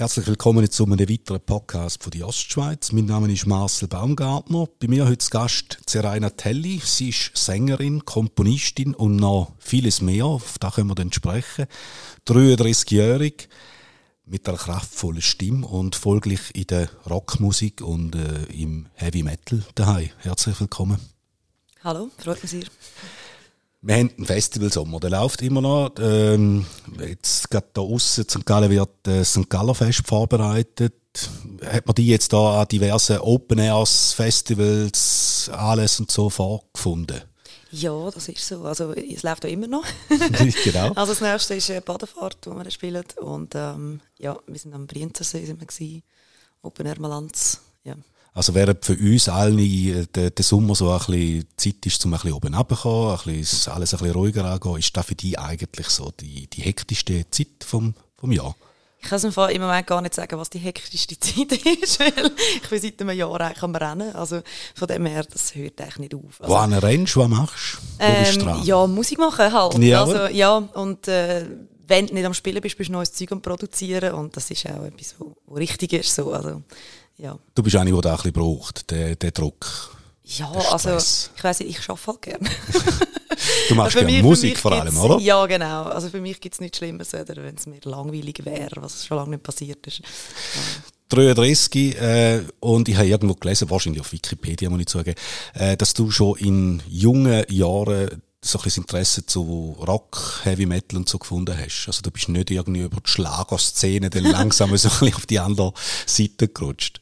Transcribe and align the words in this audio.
Herzlich 0.00 0.28
willkommen 0.28 0.70
zu 0.70 0.86
einem 0.86 0.98
weiteren 0.98 1.42
Podcast 1.42 2.02
von 2.02 2.10
die 2.10 2.24
Ostschweiz. 2.24 2.90
Mein 2.92 3.04
Name 3.04 3.30
ist 3.30 3.44
Marcel 3.44 3.86
Baumgartner. 3.86 4.66
Bei 4.78 4.88
mir 4.88 5.06
heute 5.06 5.28
Gast 5.28 5.78
Zeraina 5.84 6.30
Telli. 6.30 6.80
Sie 6.82 7.10
ist 7.10 7.32
Sängerin, 7.34 8.06
Komponistin 8.06 8.94
und 8.94 9.16
noch 9.16 9.52
vieles 9.58 10.00
mehr. 10.00 10.24
Auf 10.24 10.58
das 10.58 10.76
können 10.76 10.88
wir 10.88 10.94
dann 10.94 11.12
sprechen. 11.12 11.66
33-jährig 12.26 13.50
mit 14.24 14.48
einer 14.48 14.56
kraftvollen 14.56 15.20
Stimme 15.20 15.66
und 15.66 15.96
folglich 15.96 16.54
in 16.54 16.68
der 16.68 16.88
Rockmusik 17.04 17.82
und 17.82 18.14
äh, 18.14 18.44
im 18.44 18.88
Heavy 18.94 19.22
Metal 19.22 19.62
daheim. 19.74 20.08
Herzlich 20.20 20.58
willkommen. 20.58 20.96
Hallo, 21.84 22.10
freut 22.16 22.42
mich 22.42 22.52
sehr. 22.52 22.64
Wir 23.82 23.94
haben 23.94 24.10
einen 24.14 24.26
Festivalsommer, 24.26 25.00
der 25.00 25.10
läuft 25.10 25.40
immer 25.40 25.62
noch. 25.62 25.92
Ähm, 25.98 26.66
jetzt 26.98 27.50
gerade 27.50 27.68
da 27.72 27.80
aussen, 27.80 28.28
St. 28.28 28.44
Gallen 28.44 28.70
wird 28.70 29.08
äh, 29.08 29.24
St. 29.24 29.48
Galler 29.48 29.74
Fest 29.74 30.02
vorbereitet. 30.06 30.94
Hat 31.64 31.86
man 31.86 31.94
die 31.94 32.06
jetzt 32.06 32.32
da 32.32 32.60
an 32.60 32.68
diversen 32.68 33.18
Open 33.18 33.58
Airs, 33.58 34.12
Festivals, 34.12 35.50
alles 35.52 35.98
und 35.98 36.10
so 36.10 36.28
vorgefunden? 36.28 37.22
Ja, 37.72 38.10
das 38.10 38.28
ist 38.28 38.46
so. 38.46 38.64
Also 38.64 38.92
es 38.92 39.22
läuft 39.22 39.46
auch 39.46 39.50
immer 39.50 39.66
noch. 39.66 39.84
genau. 40.64 40.92
Also 40.94 41.12
das 41.12 41.20
nächste 41.20 41.54
ist 41.54 41.70
äh, 41.70 41.80
Badefahrt, 41.80 42.38
wo 42.46 42.54
wir 42.54 42.70
spielen. 42.70 43.04
Und 43.16 43.54
ähm, 43.54 44.00
ja, 44.18 44.38
wir 44.46 44.58
sind 44.58 44.74
am 44.74 44.86
Brienzensee 44.86 45.46
sind 45.46 45.58
wir 45.58 45.66
gewesen. 45.66 46.02
Open 46.62 46.84
Air 46.84 47.00
Malanz. 47.00 47.60
Ja. 47.84 47.94
Also 48.32 48.54
während 48.54 48.84
für 48.84 48.96
uns 48.96 49.28
alle 49.28 49.62
äh, 49.62 50.06
der, 50.14 50.30
der 50.30 50.44
Sommer 50.44 50.74
so 50.74 50.90
ein 50.90 50.98
bisschen 50.98 51.46
Zeit 51.56 51.86
ist, 51.86 52.04
um 52.04 52.12
ein 52.12 52.20
bisschen 52.20 52.32
oben 52.32 52.54
runterzukommen, 52.54 53.18
ein 53.18 53.38
bisschen, 53.38 53.72
alles 53.72 53.94
ein 53.94 53.98
bisschen 53.98 54.14
ruhiger 54.14 54.44
angehen, 54.44 54.76
ist 54.76 54.96
das 54.96 55.06
für 55.06 55.14
dich 55.14 55.38
eigentlich 55.38 55.88
so 55.88 56.12
die, 56.20 56.46
die 56.46 56.62
hektischste 56.62 57.28
Zeit 57.30 57.64
vom, 57.64 57.94
vom 58.16 58.32
Jahr? 58.32 58.54
Ich 59.02 59.08
kann 59.08 59.16
es 59.16 59.24
im 59.24 59.62
Moment 59.62 59.86
gar 59.86 60.02
nicht 60.02 60.14
sagen, 60.14 60.38
was 60.38 60.50
die 60.50 60.58
hektischste 60.58 61.18
Zeit 61.18 61.52
ist, 61.82 62.00
weil 62.00 62.30
ich 62.62 62.68
bin 62.68 62.80
seit 62.80 63.00
einem 63.00 63.16
Jahr 63.16 63.40
eigentlich 63.40 63.62
am 63.62 63.74
Rennen. 63.74 64.14
Also 64.14 64.42
von 64.74 64.88
dem 64.88 65.06
her, 65.06 65.24
das 65.24 65.54
hört 65.54 65.80
eigentlich 65.80 65.98
nicht 65.98 66.14
auf. 66.14 66.40
Also, 66.40 66.54
Wo 66.54 66.86
rennst 66.86 67.16
du, 67.16 67.20
was 67.20 67.28
machst 67.28 67.78
du? 67.98 68.04
Ähm, 68.04 68.62
ja, 68.64 68.86
Musik 68.86 69.18
machen 69.18 69.52
halt. 69.52 69.78
Ja, 69.78 70.04
also, 70.04 70.26
ja 70.26 70.56
und 70.56 71.08
äh, 71.08 71.46
wenn 71.86 72.06
du 72.06 72.14
nicht 72.14 72.26
am 72.26 72.34
Spielen 72.34 72.60
bist, 72.60 72.76
bist 72.76 72.88
du 72.88 72.92
neues 72.92 73.12
Zeug 73.12 73.32
am 73.32 73.40
Produzieren 73.40 74.14
und 74.14 74.36
das 74.36 74.50
ist 74.50 74.66
auch 74.66 74.84
etwas, 74.84 75.16
was 75.18 75.58
richtig 75.58 75.94
ist. 75.94 76.14
So. 76.14 76.32
Also, 76.32 76.62
ja. 77.20 77.38
Du 77.54 77.62
bist 77.62 77.76
eine, 77.76 77.92
die 77.92 78.00
das 78.00 78.10
ein 78.10 78.16
bisschen 78.16 78.32
braucht, 78.32 78.90
den, 78.90 79.18
den 79.18 79.32
Druck. 79.32 79.96
Ja, 80.24 80.50
also 80.70 80.96
ich 80.96 81.42
weiß 81.42 81.60
nicht, 81.60 81.78
ich 81.78 81.88
arbeite 81.88 82.06
halt 82.06 82.22
gerne. 82.22 82.48
du 83.68 83.74
machst 83.74 83.96
also 83.96 84.06
gerne 84.06 84.22
Musik 84.22 84.58
vor 84.58 84.72
allem, 84.72 84.96
oder? 84.96 85.18
Ja, 85.18 85.44
genau. 85.46 85.84
Also 85.84 86.08
für 86.08 86.20
mich 86.20 86.40
gibt 86.40 86.54
es 86.54 86.60
nichts 86.60 86.78
Schlimmes, 86.78 87.12
wenn 87.12 87.54
es 87.56 87.66
mir 87.66 87.80
langweilig 87.84 88.44
wäre, 88.44 88.82
was 88.82 89.06
schon 89.06 89.16
lange 89.16 89.30
nicht 89.30 89.42
passiert 89.42 89.84
ist. 89.86 89.98
Ja. 89.98 90.60
33 91.10 92.00
äh, 92.00 92.44
und 92.60 92.88
ich 92.88 92.96
habe 92.96 93.08
irgendwo 93.08 93.34
gelesen, 93.34 93.68
wahrscheinlich 93.68 94.00
auf 94.00 94.12
Wikipedia 94.12 94.70
muss 94.70 94.80
ich 94.80 94.88
sagen, 94.88 95.14
äh, 95.54 95.76
dass 95.76 95.92
du 95.92 96.10
schon 96.12 96.38
in 96.38 96.82
jungen 96.88 97.44
Jahren 97.48 98.22
so 98.42 98.58
ein 98.60 98.70
Interesse 98.74 99.26
zu 99.26 99.76
Rock, 99.86 100.40
Heavy 100.44 100.66
Metal 100.66 100.98
und 100.98 101.08
so 101.08 101.18
gefunden 101.18 101.56
hast. 101.56 101.86
Also 101.88 102.00
du 102.02 102.10
bist 102.10 102.28
nicht 102.28 102.50
irgendwie 102.50 102.82
über 102.82 103.00
die 103.00 103.10
Schlagerszene 103.10 104.08
dann 104.08 104.24
langsam 104.30 104.74
so 104.76 104.88
ein 104.88 104.94
bisschen 104.98 105.14
auf 105.14 105.26
die 105.26 105.40
andere 105.40 105.72
Seite 106.06 106.48
gerutscht. 106.48 107.00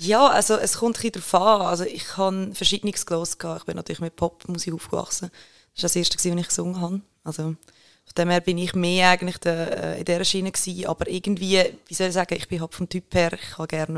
Ja, 0.00 0.28
also 0.28 0.54
es 0.54 0.78
kommt 0.78 0.96
ein 0.96 1.10
bisschen 1.10 1.30
darauf 1.30 1.34
an. 1.34 1.66
Also 1.66 1.84
ich 1.84 2.16
habe 2.16 2.50
verschiedenes 2.54 3.04
gelesen. 3.04 3.36
Ich 3.56 3.64
bin 3.64 3.76
natürlich 3.76 4.00
mit 4.00 4.14
Popmusik 4.14 4.72
aufgewachsen. 4.72 5.30
Das 5.74 5.82
war 5.82 5.88
das 5.88 5.96
erste, 5.96 6.16
was 6.16 6.24
ich 6.24 6.46
gesungen 6.46 6.80
habe. 6.80 7.00
Also 7.24 7.42
von 7.42 8.14
dem 8.16 8.30
her 8.30 8.40
bin 8.40 8.58
ich 8.58 8.74
mehr 8.74 9.10
eigentlich 9.10 9.38
de, 9.38 9.52
äh, 9.52 9.98
in 9.98 10.04
dieser 10.04 10.24
Schiene 10.24 10.52
gewesen. 10.52 10.86
Aber 10.86 11.08
irgendwie, 11.08 11.62
wie 11.88 11.94
soll 11.94 12.06
ich 12.06 12.14
sagen, 12.14 12.34
ich 12.34 12.46
bin 12.46 12.60
halt 12.60 12.74
vom 12.74 12.88
Typ 12.88 13.12
her, 13.12 13.32
ich 13.32 13.58
habe 13.58 13.66
gerne, 13.66 13.94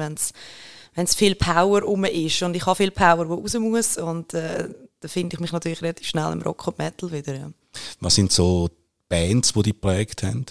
wenn 0.94 1.04
es 1.04 1.14
viel 1.14 1.34
Power 1.34 1.82
rum 1.82 2.04
ist 2.04 2.42
und 2.42 2.56
ich 2.56 2.64
habe 2.64 2.76
viel 2.76 2.90
Power, 2.90 3.28
wo 3.28 3.34
raus 3.34 3.54
muss 3.54 3.98
und 3.98 4.32
äh, 4.32 4.68
da 5.00 5.08
finde 5.08 5.34
ich 5.34 5.40
mich 5.40 5.52
natürlich 5.52 5.82
relativ 5.82 6.08
schnell 6.08 6.32
im 6.32 6.42
Rock 6.42 6.66
und 6.66 6.78
Metal 6.78 7.12
wieder. 7.12 7.34
Ja. 7.34 7.50
Was 8.00 8.14
sind 8.14 8.32
so 8.32 8.70
Bands, 9.08 9.52
die 9.52 9.62
dich 9.62 9.74
geprägt 9.74 10.22
haben? 10.22 10.46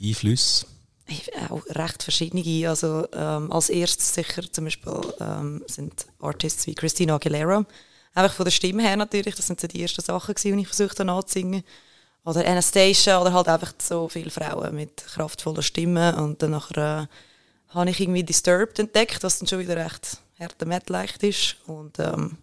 Einflüsse? 0.00 0.66
Auch 1.48 1.62
recht 1.68 2.02
verschiedene. 2.02 2.68
Also 2.68 3.06
ähm, 3.12 3.50
als 3.52 3.68
erstes 3.70 4.14
sicher 4.14 4.42
zum 4.50 4.64
Beispiel 4.64 5.00
ähm, 5.20 5.62
sind 5.66 6.06
Artists 6.20 6.66
wie 6.66 6.74
Christina 6.74 7.16
Aguilera. 7.16 7.64
Einfach 8.14 8.34
von 8.34 8.44
der 8.44 8.50
Stimme 8.50 8.82
her 8.82 8.96
natürlich, 8.96 9.34
das 9.36 9.46
sind 9.46 9.60
so 9.60 9.68
die 9.68 9.82
ersten 9.82 10.02
Sachen, 10.02 10.34
die 10.34 10.60
ich 10.60 10.66
versucht 10.66 10.98
habe 11.00 11.12
anzusingen. 11.12 11.62
Oder 12.24 12.46
Anastasia 12.46 13.20
oder 13.20 13.32
halt 13.32 13.48
einfach 13.48 13.72
so 13.78 14.08
viele 14.08 14.30
Frauen 14.30 14.74
mit 14.74 15.04
kraftvoller 15.06 15.62
Stimme. 15.62 16.16
Und 16.16 16.42
dann 16.42 16.52
äh, 16.52 17.06
habe 17.68 17.90
ich 17.90 18.00
irgendwie 18.00 18.24
Disturbed 18.24 18.78
entdeckt, 18.78 19.22
was 19.22 19.38
dann 19.38 19.48
schon 19.48 19.60
wieder 19.60 19.76
recht 19.76 20.18
härter 20.34 20.66
Metal 20.66 21.06
ist. 21.20 21.56
Und 21.66 21.98
ähm, 21.98 22.36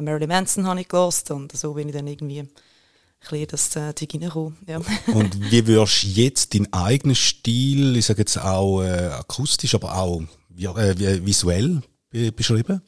Marilyn 0.00 0.28
Manson 0.28 0.66
habe 0.66 0.80
ich 0.80 0.88
gelost 0.88 1.30
und 1.30 1.52
so 1.52 1.74
bin 1.74 1.88
ich 1.88 1.94
dann 1.94 2.06
irgendwie 2.06 2.48
bisschen 3.20 3.46
das 3.48 3.76
äh, 3.76 3.80
reinkommen. 3.80 4.56
Ja. 4.66 4.80
Und 5.14 5.50
wie 5.50 5.66
würdest 5.66 6.02
du 6.02 6.06
jetzt 6.08 6.54
deinen 6.54 6.72
eigenen 6.72 7.16
Stil, 7.16 7.96
ich 7.96 8.06
sage 8.06 8.20
jetzt 8.20 8.38
auch 8.38 8.82
äh, 8.82 9.08
akustisch, 9.08 9.74
aber 9.74 9.96
auch 9.96 10.22
äh, 10.56 11.24
visuell 11.24 11.82
beschreiben? 12.34 12.82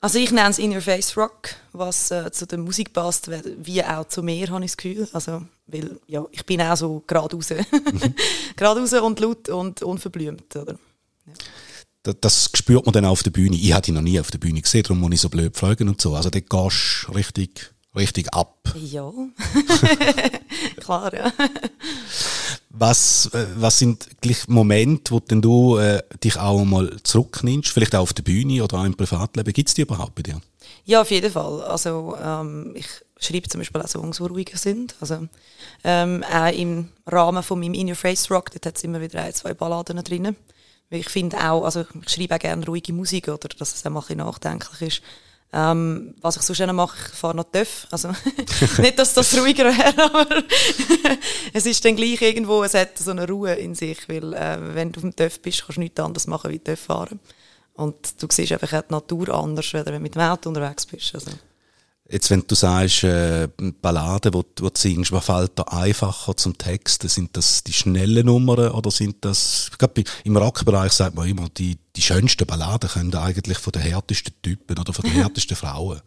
Also 0.00 0.18
ich 0.18 0.30
nenne 0.30 0.50
es 0.50 0.58
In-Your-Face 0.58 1.16
Rock, 1.16 1.56
was 1.72 2.10
äh, 2.10 2.30
zu 2.30 2.46
der 2.46 2.58
Musik 2.58 2.92
passt, 2.92 3.30
wie 3.58 3.82
auch 3.82 4.06
zu 4.06 4.22
mir, 4.22 4.48
habe 4.50 4.64
ich 4.64 4.70
das 4.70 4.76
Gefühl. 4.76 5.08
Also, 5.12 5.42
weil 5.66 5.98
ja, 6.06 6.24
ich 6.30 6.44
bin 6.44 6.60
auch 6.60 6.76
so 6.76 7.02
geradeaus. 7.06 7.50
Mhm. 7.50 8.14
geradeaus 8.56 8.92
und 8.92 9.20
laut 9.20 9.48
und 9.48 9.82
unverblümt. 9.82 10.54
Oder? 10.54 10.78
Ja. 11.26 12.12
Das, 12.20 12.50
spürt 12.54 12.86
man 12.86 12.92
dann 12.92 13.04
auf 13.04 13.24
der 13.24 13.32
Bühne. 13.32 13.56
Ich 13.56 13.72
hatte 13.72 13.90
ihn 13.90 13.94
noch 13.94 14.02
nie 14.02 14.20
auf 14.20 14.30
der 14.30 14.38
Bühne 14.38 14.62
gesehen, 14.62 14.84
darum 14.84 15.00
muss 15.00 15.12
ich 15.12 15.20
so 15.20 15.28
blöd 15.28 15.56
fragen 15.56 15.88
und 15.88 16.00
so. 16.00 16.14
Also 16.14 16.30
dort 16.30 16.48
gehst 16.48 17.06
du 17.08 17.12
richtig 17.12 17.74
richtig 17.96 18.32
ab. 18.32 18.56
Ja, 18.74 19.12
klar, 20.80 21.14
ja. 21.14 21.32
Was, 22.78 23.30
äh, 23.32 23.46
was 23.56 23.78
sind 23.78 24.20
gleich 24.20 24.48
Momente, 24.48 25.12
wo 25.12 25.20
denn 25.20 25.40
du 25.40 25.78
äh, 25.78 26.02
dich 26.22 26.38
auch 26.38 26.62
mal 26.64 26.94
zurücknimmst, 27.02 27.70
vielleicht 27.70 27.94
auch 27.94 28.02
auf 28.02 28.12
der 28.12 28.22
Bühne 28.22 28.62
oder 28.62 28.78
auch 28.78 28.84
im 28.84 28.94
Privatleben? 28.94 29.52
Gibt 29.52 29.68
es 29.68 29.74
die 29.74 29.82
überhaupt 29.82 30.14
bei 30.14 30.22
dir? 30.22 30.40
Ja, 30.84 31.00
auf 31.00 31.10
jeden 31.10 31.32
Fall. 31.32 31.62
Also 31.62 32.16
ähm, 32.22 32.74
ich 32.76 32.86
schreibe 33.18 33.48
zum 33.48 33.60
Beispiel 33.60 33.80
auch 33.80 33.88
Songs, 33.88 34.18
die 34.18 34.22
ruhiger 34.24 34.58
sind. 34.58 34.94
Also 35.00 35.26
ähm, 35.84 36.22
auch 36.24 36.52
im 36.52 36.90
Rahmen 37.06 37.42
von 37.42 37.58
meinem 37.58 37.74
In 37.74 37.88
Your 37.88 37.96
Face 37.96 38.30
Rock, 38.30 38.50
dort 38.50 38.66
hat 38.66 38.76
es 38.76 38.84
immer 38.84 39.00
wieder 39.00 39.22
ein, 39.22 39.32
zwei 39.32 39.54
Balladen 39.54 40.02
drin. 40.04 40.36
Ich 40.90 41.08
finde 41.08 41.38
auch, 41.38 41.64
also 41.64 41.84
ich 42.04 42.10
schreibe 42.10 42.36
auch 42.36 42.38
gerne 42.38 42.64
ruhige 42.66 42.92
Musik 42.92 43.28
oder 43.28 43.48
dass 43.48 43.74
es 43.74 43.84
auch 43.86 43.90
mal 43.90 44.00
ein 44.00 44.06
bisschen 44.06 44.18
nachdenklich 44.18 44.82
ist. 44.82 45.02
Ähm, 45.52 46.14
was 46.20 46.36
ich 46.36 46.42
sonst 46.42 46.60
noch 46.60 46.72
mache, 46.72 46.96
ich 47.10 47.18
fahre 47.18 47.36
noch 47.36 47.44
TÜV. 47.44 47.86
Also, 47.90 48.08
nicht, 48.78 48.98
dass 48.98 49.14
das 49.14 49.38
ruhiger 49.38 49.64
wäre, 49.64 50.14
aber 50.14 50.42
es 51.52 51.66
ist 51.66 51.84
dann 51.84 51.96
gleich 51.96 52.20
irgendwo, 52.20 52.62
es 52.64 52.74
hat 52.74 52.98
so 52.98 53.10
eine 53.12 53.26
Ruhe 53.26 53.54
in 53.54 53.74
sich, 53.74 54.08
weil 54.08 54.34
äh, 54.34 54.74
wenn 54.74 54.92
du 54.92 54.98
auf 54.98 55.02
dem 55.02 55.16
TÜV 55.16 55.40
bist, 55.40 55.60
kannst 55.60 55.76
du 55.76 55.80
nichts 55.80 56.00
anderes 56.00 56.26
machen, 56.26 56.50
wie 56.50 56.58
TÜV 56.58 56.80
fahren. 56.80 57.20
Und 57.74 58.20
du 58.22 58.26
siehst 58.30 58.52
einfach 58.52 58.82
die 58.82 58.92
Natur 58.92 59.28
anders, 59.28 59.72
wenn 59.72 59.84
du 59.84 60.00
mit 60.00 60.14
dem 60.14 60.22
Auto 60.22 60.48
unterwegs 60.48 60.86
bist. 60.86 61.14
Also. 61.14 61.30
Jetzt, 62.08 62.30
wenn 62.30 62.46
du 62.46 62.54
sagst, 62.54 63.02
äh, 63.02 63.48
Balladen, 63.82 64.32
wo, 64.32 64.44
wo 64.60 64.68
du 64.68 64.78
singst, 64.78 65.10
was 65.10 65.24
fällt 65.24 65.58
da 65.58 65.64
einfacher 65.64 66.36
zum 66.36 66.56
Texten? 66.56 67.08
Sind 67.08 67.36
das 67.36 67.64
die 67.64 67.72
schnellen 67.72 68.26
Nummern 68.26 68.70
oder 68.70 68.92
sind 68.92 69.24
das, 69.24 69.68
ich 69.72 69.78
glaube, 69.78 70.04
im 70.22 70.36
Rockbereich 70.36 70.92
sagt 70.92 71.16
man 71.16 71.28
immer, 71.28 71.48
die, 71.48 71.78
die 71.96 72.02
schönsten 72.02 72.46
Balladen 72.46 72.88
können 72.88 73.14
eigentlich 73.16 73.58
von 73.58 73.72
den 73.72 73.82
härtesten 73.82 74.34
Typen 74.40 74.78
oder 74.78 74.92
von 74.92 75.04
den 75.04 75.12
härtesten 75.20 75.56
Frauen. 75.56 76.00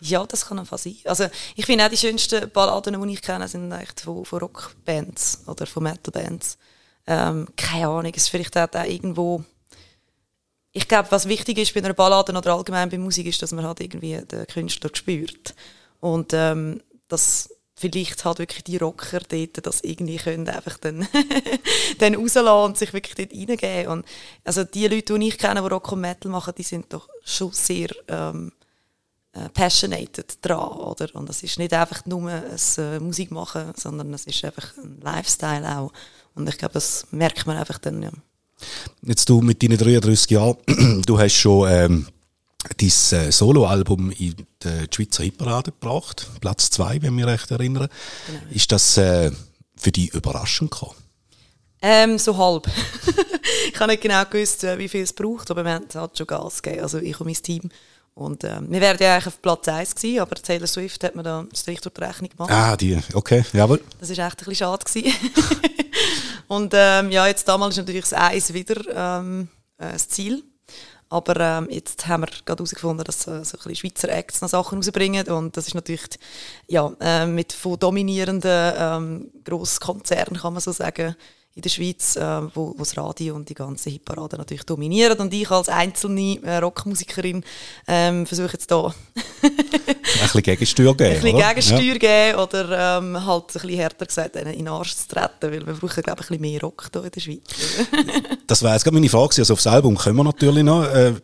Ja, 0.00 0.24
das 0.26 0.46
kann 0.46 0.60
einfach 0.60 0.78
sein. 0.78 0.96
Also, 1.04 1.26
ich 1.56 1.66
finde 1.66 1.86
auch 1.86 1.90
die 1.90 1.96
schönsten 1.96 2.48
Balladen, 2.50 3.00
die 3.00 3.14
ich 3.14 3.22
kenne, 3.22 3.48
sind 3.48 3.72
echt 3.72 4.00
von, 4.00 4.24
von 4.24 4.38
Rockbands 4.40 5.42
oder 5.46 5.66
von 5.66 5.82
Metalbands. 5.82 6.56
Ähm, 7.06 7.48
keine 7.56 7.88
Ahnung, 7.88 8.12
es 8.14 8.24
ist 8.24 8.28
vielleicht 8.28 8.56
auch 8.56 8.68
irgendwo 8.84 9.44
ich 10.72 10.88
glaube, 10.88 11.10
was 11.10 11.28
wichtig 11.28 11.58
ist 11.58 11.74
bei 11.74 11.80
einer 11.80 11.94
Ballade 11.94 12.32
oder 12.32 12.54
allgemein 12.54 12.88
bei 12.88 12.98
Musik, 12.98 13.26
ist, 13.26 13.42
dass 13.42 13.52
man 13.52 13.66
halt 13.66 13.80
irgendwie 13.80 14.18
den 14.20 14.46
Künstler 14.46 14.90
spürt. 14.92 15.54
Und 16.00 16.32
ähm, 16.32 16.80
dass 17.08 17.50
vielleicht 17.74 18.24
halt 18.24 18.38
wirklich 18.38 18.64
die 18.64 18.76
Rocker 18.76 19.20
dort 19.20 19.66
das 19.66 19.80
irgendwie 19.82 20.16
können 20.16 20.48
einfach 20.48 20.78
dann, 20.78 21.06
dann 21.98 22.14
rauslassen 22.14 22.70
und 22.70 22.78
sich 22.78 22.92
wirklich 22.92 23.14
dort 23.14 23.32
reingeben. 23.32 23.92
Und 23.92 24.06
also 24.44 24.64
die 24.64 24.86
Leute, 24.86 25.18
die 25.18 25.28
ich 25.28 25.38
kenne, 25.38 25.60
die 25.60 25.68
Rock 25.68 25.92
und 25.92 26.00
Metal 26.00 26.30
machen, 26.30 26.54
die 26.56 26.62
sind 26.62 26.92
doch 26.92 27.08
schon 27.24 27.50
sehr 27.52 27.88
ähm, 28.08 28.52
äh, 29.32 29.48
passionated 29.48 30.38
dran, 30.42 30.72
oder? 30.72 31.14
Und 31.14 31.28
das 31.28 31.42
ist 31.42 31.58
nicht 31.58 31.72
einfach 31.72 32.06
nur 32.06 32.30
ein 32.30 32.58
äh, 32.78 33.00
Musik 33.00 33.30
machen, 33.30 33.72
sondern 33.76 34.14
es 34.14 34.26
ist 34.26 34.44
einfach 34.44 34.76
ein 34.78 35.00
Lifestyle 35.00 35.78
auch. 35.78 35.92
Und 36.34 36.48
ich 36.48 36.58
glaube, 36.58 36.74
das 36.74 37.06
merkt 37.10 37.46
man 37.46 37.56
einfach 37.56 37.78
dann, 37.78 38.02
ja. 38.02 38.10
Jetzt 39.02 39.28
du 39.28 39.40
mit 39.40 39.62
deinen 39.62 39.78
33 39.78 40.30
Jahren, 40.30 40.56
du 41.06 41.18
hast 41.18 41.34
schon 41.34 41.68
ähm, 41.70 42.06
dein 42.78 42.88
äh, 42.88 43.32
Soloalbum 43.32 44.10
in 44.10 44.34
die 44.62 44.86
Schweizer 44.94 45.24
Hitparade 45.24 45.72
gebracht, 45.72 46.28
Platz 46.40 46.70
2, 46.70 47.02
wenn 47.02 47.04
ich 47.04 47.10
mich 47.10 47.26
recht 47.26 47.50
erinnere. 47.50 47.88
Genau. 48.26 48.40
Ist 48.52 48.70
das 48.72 48.96
äh, 48.96 49.30
für 49.76 49.92
dich 49.92 50.14
überraschend 50.14 50.70
gekommen? 50.70 50.96
Ähm, 51.84 52.16
so 52.18 52.36
halb. 52.36 52.68
ich 53.72 53.80
habe 53.80 53.90
nicht 53.90 54.02
genau 54.02 54.24
gewusst, 54.24 54.62
äh, 54.62 54.78
wie 54.78 54.88
viel 54.88 55.02
es 55.02 55.12
braucht, 55.12 55.50
aber 55.50 55.64
wir 55.64 55.72
haben 55.72 55.86
halt 55.92 56.16
schon 56.16 56.26
Gas 56.28 56.62
gegeben, 56.62 56.82
also 56.84 56.98
ich 56.98 57.18
und 57.18 57.26
mein 57.26 57.34
Team. 57.34 57.70
Und 58.14 58.44
ähm, 58.44 58.66
wir 58.68 58.80
wären 58.80 58.98
ja 59.00 59.14
eigentlich 59.14 59.26
auf 59.26 59.42
Platz 59.42 59.66
1 59.68 59.94
gewesen, 59.94 60.20
aber 60.20 60.36
Taylor 60.36 60.66
Swift 60.66 61.02
hat 61.02 61.16
mir 61.16 61.22
da 61.22 61.40
einen 61.40 61.54
Strich 61.54 61.80
durch 61.80 61.94
die 61.94 62.04
Rechnung 62.04 62.28
gemacht. 62.28 62.50
Ah, 62.52 62.76
die, 62.76 62.98
okay, 63.14 63.44
jawohl. 63.52 63.80
Das 63.98 64.16
war 64.16 64.26
echt 64.26 64.42
ein 64.42 64.44
bisschen 64.44 64.54
schade. 64.54 64.84
Und 66.52 66.74
ähm, 66.76 67.10
ja, 67.10 67.26
jetzt 67.26 67.48
damals 67.48 67.72
ist 67.72 67.78
natürlich 67.78 68.04
das 68.04 68.12
Eis 68.12 68.52
wieder 68.52 68.84
ähm, 68.94 69.48
äh, 69.78 69.92
das 69.92 70.06
Ziel. 70.08 70.44
Aber 71.08 71.40
ähm, 71.40 71.66
jetzt 71.70 72.06
haben 72.06 72.24
wir 72.24 72.28
gerade 72.44 72.58
herausgefunden, 72.58 73.04
dass 73.06 73.26
äh, 73.26 73.42
so 73.42 73.56
ein 73.56 73.62
bisschen 73.64 73.76
Schweizer 73.76 74.10
Acts 74.10 74.42
noch 74.42 74.50
Sachen 74.50 74.76
rausbringen 74.76 75.26
und 75.28 75.56
das 75.56 75.68
ist 75.68 75.74
natürlich 75.74 76.02
ja, 76.66 76.92
äh, 77.00 77.24
mit 77.24 77.54
von 77.54 77.78
dominierenden 77.78 78.74
ähm, 78.76 79.30
Grosskonzernen, 79.44 80.42
kann 80.42 80.52
man 80.52 80.60
so 80.60 80.72
sagen, 80.72 81.16
in 81.54 81.60
der 81.62 81.68
Schweiz, 81.68 82.16
äh, 82.16 82.42
wo, 82.54 82.74
wo 82.76 82.78
das 82.78 82.96
Radio 82.96 83.34
und 83.34 83.48
die 83.48 83.54
ganze 83.54 83.90
Hitparade 83.90 84.38
natürlich 84.38 84.64
dominieren. 84.64 85.18
Und 85.18 85.34
ich 85.34 85.50
als 85.50 85.68
einzelne 85.68 86.42
äh, 86.42 86.56
Rockmusikerin 86.58 87.44
ähm, 87.86 88.26
versuche 88.26 88.52
jetzt 88.54 88.70
da 88.70 88.86
ein 89.42 89.52
bisschen 90.22 90.42
Gegensteuer 90.42 90.96
geben. 90.96 91.16
Ein 91.16 91.20
bisschen 91.20 91.38
Gegensteuer 91.38 91.98
ja. 92.00 92.30
geben 92.30 92.38
oder 92.38 92.98
ähm, 92.98 93.26
halt 93.26 93.44
ein 93.44 93.52
bisschen 93.52 93.70
härter 93.70 94.06
gesagt, 94.06 94.36
in 94.36 94.48
den 94.48 94.68
Arsch 94.68 94.96
zu 94.96 95.08
treten, 95.08 95.28
weil 95.42 95.66
wir 95.66 95.74
brauchen, 95.74 96.02
glaube 96.02 96.22
ich, 96.22 96.30
ein 96.30 96.38
bisschen 96.38 96.40
mehr 96.40 96.60
Rock 96.62 96.88
hier 96.90 97.04
in 97.04 97.10
der 97.10 97.20
Schweiz. 97.20 97.42
das 98.46 98.62
wäre 98.62 98.72
jetzt 98.72 98.84
gerade 98.84 98.94
meine 98.94 99.10
Frage. 99.10 99.34
Also 99.38 99.52
aufs 99.52 99.66
Album 99.66 99.96
kommen 99.96 100.16
wir 100.16 100.24
natürlich 100.24 100.64
noch. 100.64 100.84
Äh, 100.84 101.14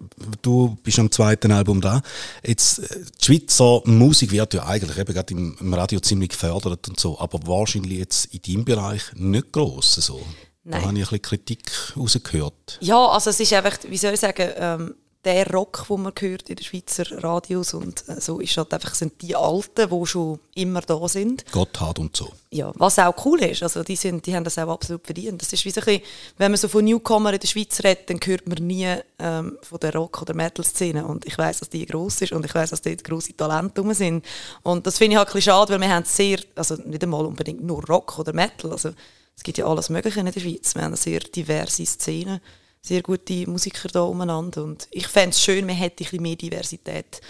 du 0.43 0.77
bist 0.83 0.99
am 0.99 1.11
zweiten 1.11 1.53
Album 1.53 1.81
da. 1.81 2.03
Jetzt, 2.45 2.81
äh, 2.81 3.01
die 3.19 3.25
Schweizer 3.25 3.81
Musik 3.87 4.31
wird 4.31 4.53
ja 4.53 4.67
eigentlich 4.67 4.99
eben 4.99 5.15
gerade 5.15 5.33
im, 5.33 5.57
im 5.59 5.73
Radio 5.73 6.01
ziemlich 6.01 6.31
gefördert 6.31 6.87
und 6.87 7.01
so, 7.01 7.19
aber 7.19 7.41
wahrscheinlich 7.47 7.99
jetzt 7.99 8.35
in 8.35 8.43
deinem 8.43 8.65
Bereich 8.67 9.03
nicht 9.15 9.53
gross 9.53 9.95
so. 9.95 10.18
Nein. 10.65 10.83
Da 10.83 10.89
habe 10.89 10.99
ich 10.99 11.05
ein 11.05 11.19
bisschen 11.19 11.23
Kritik 11.23 11.71
rausgehört. 11.97 12.79
Ja, 12.81 13.07
also 13.07 13.31
es 13.31 13.41
ist 13.41 13.53
einfach, 13.53 13.79
wie 13.89 13.97
soll 13.97 14.15
ich 14.15 14.21
sagen, 14.21 14.51
ähm, 14.57 14.95
der 15.25 15.51
Rock, 15.51 15.87
den 15.89 16.03
man 16.03 16.13
hört 16.19 16.49
in 16.49 16.57
den 16.57 16.65
Schweizer 16.65 17.23
Radios 17.23 17.75
und 17.75 18.09
äh, 18.09 18.21
so 18.21 18.39
ist 18.39 18.57
halt 18.57 18.73
einfach 18.73 18.95
sind 18.95 19.21
die 19.21 19.35
Alten, 19.35 19.91
die 19.91 20.07
schon 20.07 20.39
immer 20.55 20.81
da 20.81 21.09
sind. 21.09 21.45
Gotthard 21.51 21.99
und 21.99 22.17
so. 22.17 22.33
Ja, 22.51 22.73
was 22.77 22.99
auch 22.99 23.15
cool 23.27 23.43
ist, 23.43 23.63
also 23.63 23.83
die, 23.83 23.97
sind, 23.97 24.25
die 24.27 24.35
haben 24.35 24.45
das 24.45 24.59
auch 24.59 24.69
absolut 24.69 25.05
verdient. 25.05 25.43
Das 25.43 25.53
ist 25.53 25.65
wie 25.65 25.71
so 25.71 25.81
ein 25.81 25.85
bisschen, 25.85 26.03
wenn 26.39 26.53
man 26.53 26.59
so 26.59 26.69
von 26.69 26.85
Newcomer 26.85 27.33
in 27.33 27.41
der 27.41 27.49
Schweiz 27.49 27.83
redet, 27.83 28.09
dann 28.09 28.21
hört 28.25 28.47
man 28.47 28.67
nie 28.67 28.95
ähm, 29.19 29.59
von 29.61 29.81
der 29.81 29.95
Rock- 29.95 30.23
oder 30.23 30.35
Metal-Szene 30.35 31.05
und 31.05 31.27
ich 31.27 31.37
weiß, 31.37 31.61
dass 31.61 31.69
die 31.69 31.85
gross 31.85 32.23
ist 32.23 32.33
und 32.33 32.45
ich 32.47 32.55
weiß, 32.55 32.71
dass 32.71 32.83
dort 32.83 33.05
grosse 33.05 33.37
Talente 33.37 33.81
rum 33.81 33.93
sind. 33.93 34.25
Und 34.63 34.87
das 34.87 34.99
finde 34.99 35.15
ich 35.15 35.19
halt 35.19 35.29
ein 35.29 35.35
bisschen 35.35 35.53
schade, 35.53 35.73
weil 35.73 35.81
wir 35.81 35.95
haben 35.95 36.05
sehr, 36.05 36.39
also 36.55 36.77
nicht 36.77 37.03
einmal 37.03 37.27
unbedingt 37.27 37.63
nur 37.63 37.85
Rock 37.87 38.19
oder 38.19 38.33
Metal, 38.33 38.71
also 38.71 38.93
es 39.39 39.45
gibt 39.45 39.57
ja 39.57 39.67
alles 39.67 39.89
Mögliche 39.89 40.19
in 40.19 40.27
der 40.27 40.33
Schweiz. 40.33 40.75
Wir 40.75 40.83
haben 40.83 40.89
eine 40.89 40.97
sehr 40.97 41.21
diverse 41.21 41.87
Szene, 41.87 42.41
sehr 42.83 43.03
gute 43.03 43.49
Musiker 43.49 43.87
da 43.87 44.03
umeinander. 44.03 44.65
Und 44.65 44.89
ich 44.91 45.07
fände 45.07 45.31
es 45.31 45.41
schön, 45.41 45.65
man 45.65 45.77
hätte 45.77 46.03
ein 46.03 46.05
bisschen 46.05 46.23
mehr 46.23 46.35
Diversität 46.35 47.21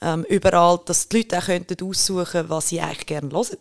ähm, 0.00 0.24
überall, 0.28 0.80
dass 0.84 1.08
die 1.08 1.18
Leute 1.18 1.38
auch 1.38 1.44
könnten 1.44 1.82
aussuchen 1.82 2.48
was 2.48 2.68
sie 2.68 2.80
eigentlich 2.80 3.06
gerne 3.06 3.30
hören. 3.30 3.58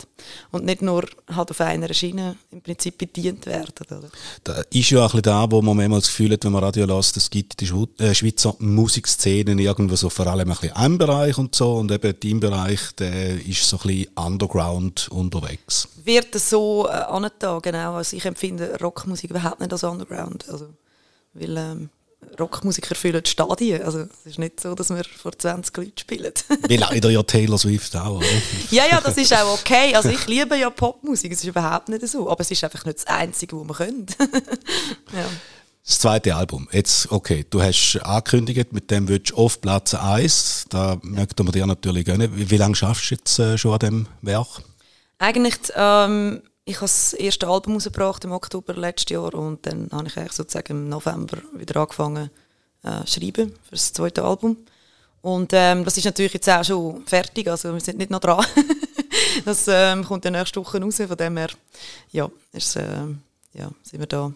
Und 0.51 0.65
nicht 0.65 0.81
nur 0.81 1.05
halt 1.33 1.51
auf 1.51 1.61
einer 1.61 1.93
Schiene 1.93 2.35
im 2.51 2.61
Prinzip 2.61 2.97
bedient 2.97 3.45
werden. 3.45 3.73
Oder? 3.89 4.09
Da 4.43 4.61
ist 4.71 4.89
ja 4.89 4.99
auch 4.99 5.13
ein 5.13 5.21
bisschen 5.21 5.23
da, 5.23 5.51
wo 5.51 5.61
man 5.61 5.77
manchmal 5.77 5.99
das 5.99 6.09
Gefühl 6.09 6.33
hat, 6.33 6.43
wenn 6.45 6.51
man 6.51 6.63
Radio 6.63 6.85
lässt, 6.85 7.17
es 7.17 7.29
gibt 7.29 7.59
die 7.61 7.71
äh, 7.99 8.13
Schweizer 8.13 8.55
Musikszenen 8.59 9.59
irgendwo 9.59 9.95
so 9.95 10.09
vor 10.09 10.27
allem 10.27 10.49
ein 10.49 10.55
bisschen 10.55 10.75
einem 10.75 10.97
Bereich 10.97 11.37
und 11.37 11.55
so 11.55 11.75
und 11.75 11.91
eben 11.91 12.13
dein 12.19 12.39
Bereich, 12.39 12.79
der 12.97 13.45
ist 13.45 13.67
so 13.67 13.77
ein 13.77 13.87
bisschen 13.87 14.11
underground 14.15 15.09
unterwegs. 15.09 15.87
Wird 16.03 16.35
das 16.35 16.49
so 16.49 16.87
äh, 16.87 16.91
angetan, 16.91 17.61
genau. 17.61 17.95
Also 17.95 18.17
ich 18.17 18.25
empfinde 18.25 18.77
Rockmusik 18.81 19.29
überhaupt 19.29 19.59
nicht 19.59 19.71
als 19.71 19.83
underground. 19.83 20.49
Also, 20.49 20.67
weil, 21.33 21.57
ähm, 21.57 21.89
Rockmusiker 22.39 22.95
füllen 22.95 23.25
Stadien. 23.25 23.83
Also 23.83 23.99
es 23.99 24.25
ist 24.25 24.39
nicht 24.39 24.59
so, 24.59 24.75
dass 24.75 24.89
wir 24.89 25.03
vor 25.03 25.37
20 25.37 25.75
Leuten 25.77 25.97
spielen. 25.97 26.33
Wie 26.67 26.77
leider 26.77 27.09
ja 27.09 27.23
Taylor 27.23 27.57
Swift 27.57 27.95
auch, 27.95 28.17
oder? 28.17 28.27
ja, 28.71 28.85
ja, 28.89 29.01
das 29.01 29.17
ist 29.17 29.33
auch 29.33 29.59
okay. 29.59 29.95
Also 29.95 30.09
ich 30.09 30.27
liebe 30.27 30.57
ja 30.57 30.69
Popmusik, 30.69 31.31
es 31.31 31.39
ist 31.39 31.45
überhaupt 31.45 31.89
nicht 31.89 32.07
so. 32.07 32.29
Aber 32.29 32.41
es 32.41 32.51
ist 32.51 32.63
einfach 32.63 32.85
nicht 32.85 32.99
das 32.99 33.07
Einzige, 33.07 33.59
was 33.59 33.67
wir 33.67 33.75
können. 33.85 34.05
ja. 35.13 35.25
Das 35.85 35.99
zweite 35.99 36.35
Album. 36.35 36.69
Jetzt, 36.71 37.11
okay, 37.11 37.45
du 37.49 37.61
hast 37.61 37.99
angekündigt, 38.03 38.71
mit 38.71 38.89
dem 38.89 39.09
willst 39.09 39.31
du 39.31 39.35
auf 39.35 39.59
Platz 39.59 39.93
1. 39.93 40.67
Da 40.69 40.97
möchten 41.01 41.45
wir 41.45 41.51
dir 41.51 41.65
natürlich 41.65 42.05
gönnen. 42.05 42.35
Wie, 42.35 42.49
wie 42.49 42.57
lange 42.57 42.75
schaffst 42.75 43.11
du 43.11 43.15
jetzt 43.15 43.37
äh, 43.39 43.57
schon 43.57 43.73
an 43.73 43.79
dem 43.79 44.07
Werk? 44.21 44.61
Eigentlich 45.19 45.55
ähm, 45.75 46.41
ich 46.65 46.75
habe 46.75 46.85
das 46.85 47.13
erste 47.13 47.47
Album 47.47 47.73
rausgebracht 47.73 48.23
im 48.23 48.31
Oktober 48.31 48.73
letztes 48.73 49.11
Jahr 49.11 49.33
und 49.33 49.65
dann 49.65 49.89
habe 49.91 50.07
ich 50.07 50.17
eigentlich 50.17 50.33
sozusagen 50.33 50.71
im 50.71 50.89
November 50.89 51.37
wieder 51.53 51.81
angefangen 51.81 52.29
äh, 52.83 53.05
schreiben 53.05 53.51
für 53.63 53.71
das 53.71 53.91
zweite 53.91 54.23
Album. 54.23 54.57
Und 55.21 55.51
ähm, 55.53 55.85
das 55.85 55.97
ist 55.97 56.05
natürlich 56.05 56.33
jetzt 56.33 56.49
auch 56.49 56.63
schon 56.63 57.05
fertig, 57.05 57.47
also 57.47 57.73
wir 57.73 57.79
sind 57.79 57.97
nicht 57.97 58.11
noch 58.11 58.19
dran. 58.19 58.45
das 59.45 59.65
ähm, 59.67 60.03
kommt 60.03 60.25
dann 60.25 60.33
nächste 60.33 60.59
Woche 60.59 60.81
raus, 60.81 60.97
von 60.97 61.17
dem 61.17 61.37
her, 61.37 61.49
ja, 62.11 62.29
ist, 62.51 62.75
äh, 62.75 63.07
ja, 63.53 63.71
sind 63.83 63.99
wir 63.99 64.07
da, 64.07 64.33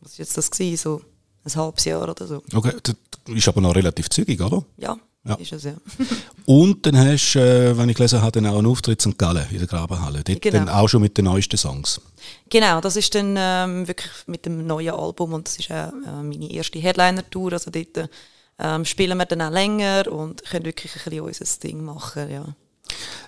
was 0.00 0.12
war 0.12 0.18
jetzt 0.18 0.36
das 0.36 0.50
gewesen, 0.50 0.76
so 0.82 1.02
ein 1.44 1.54
halbes 1.62 1.84
Jahr 1.84 2.08
oder 2.08 2.26
so. 2.26 2.42
Okay, 2.54 2.72
das 2.82 2.94
ist 3.26 3.48
aber 3.48 3.60
noch 3.60 3.74
relativ 3.74 4.08
zügig, 4.08 4.40
oder? 4.40 4.64
Ja, 4.78 4.98
ja. 5.26 5.34
Ist 5.36 5.52
es, 5.52 5.64
ja. 5.64 5.74
Und 6.44 6.84
dann 6.84 6.98
hast 6.98 7.34
du, 7.34 7.38
äh, 7.38 7.78
wenn 7.78 7.88
ich 7.88 7.96
gelesen 7.96 8.20
habe, 8.20 8.32
dann 8.32 8.46
auch 8.46 8.58
einen 8.58 8.66
Auftritt 8.66 9.04
in 9.04 9.12
St. 9.12 9.18
Gallen 9.18 9.46
in 9.50 9.58
der 9.58 9.66
Grabenhalle. 9.66 10.22
Dort 10.22 10.42
genau. 10.42 10.58
dann 10.58 10.68
auch 10.68 10.88
schon 10.88 11.00
mit 11.00 11.16
den 11.16 11.24
neuesten 11.24 11.56
Songs. 11.56 12.00
Genau, 12.50 12.80
das 12.80 12.96
ist 12.96 13.14
dann 13.14 13.34
ähm, 13.38 13.88
wirklich 13.88 14.12
mit 14.26 14.44
dem 14.44 14.66
neuen 14.66 14.94
Album 14.94 15.32
und 15.32 15.46
das 15.46 15.56
ist 15.56 15.70
auch 15.70 15.92
äh, 15.92 16.22
meine 16.22 16.50
erste 16.50 16.78
Headliner-Tour. 16.78 17.54
Also 17.54 17.70
dort 17.70 18.10
ähm, 18.58 18.84
spielen 18.84 19.16
wir 19.16 19.24
dann 19.24 19.40
auch 19.40 19.50
länger 19.50 20.12
und 20.12 20.44
können 20.44 20.66
wirklich 20.66 20.94
ein 20.94 21.04
bisschen 21.04 21.20
unser 21.20 21.60
Ding 21.62 21.82
machen. 21.82 22.30
Ja. 22.30 22.44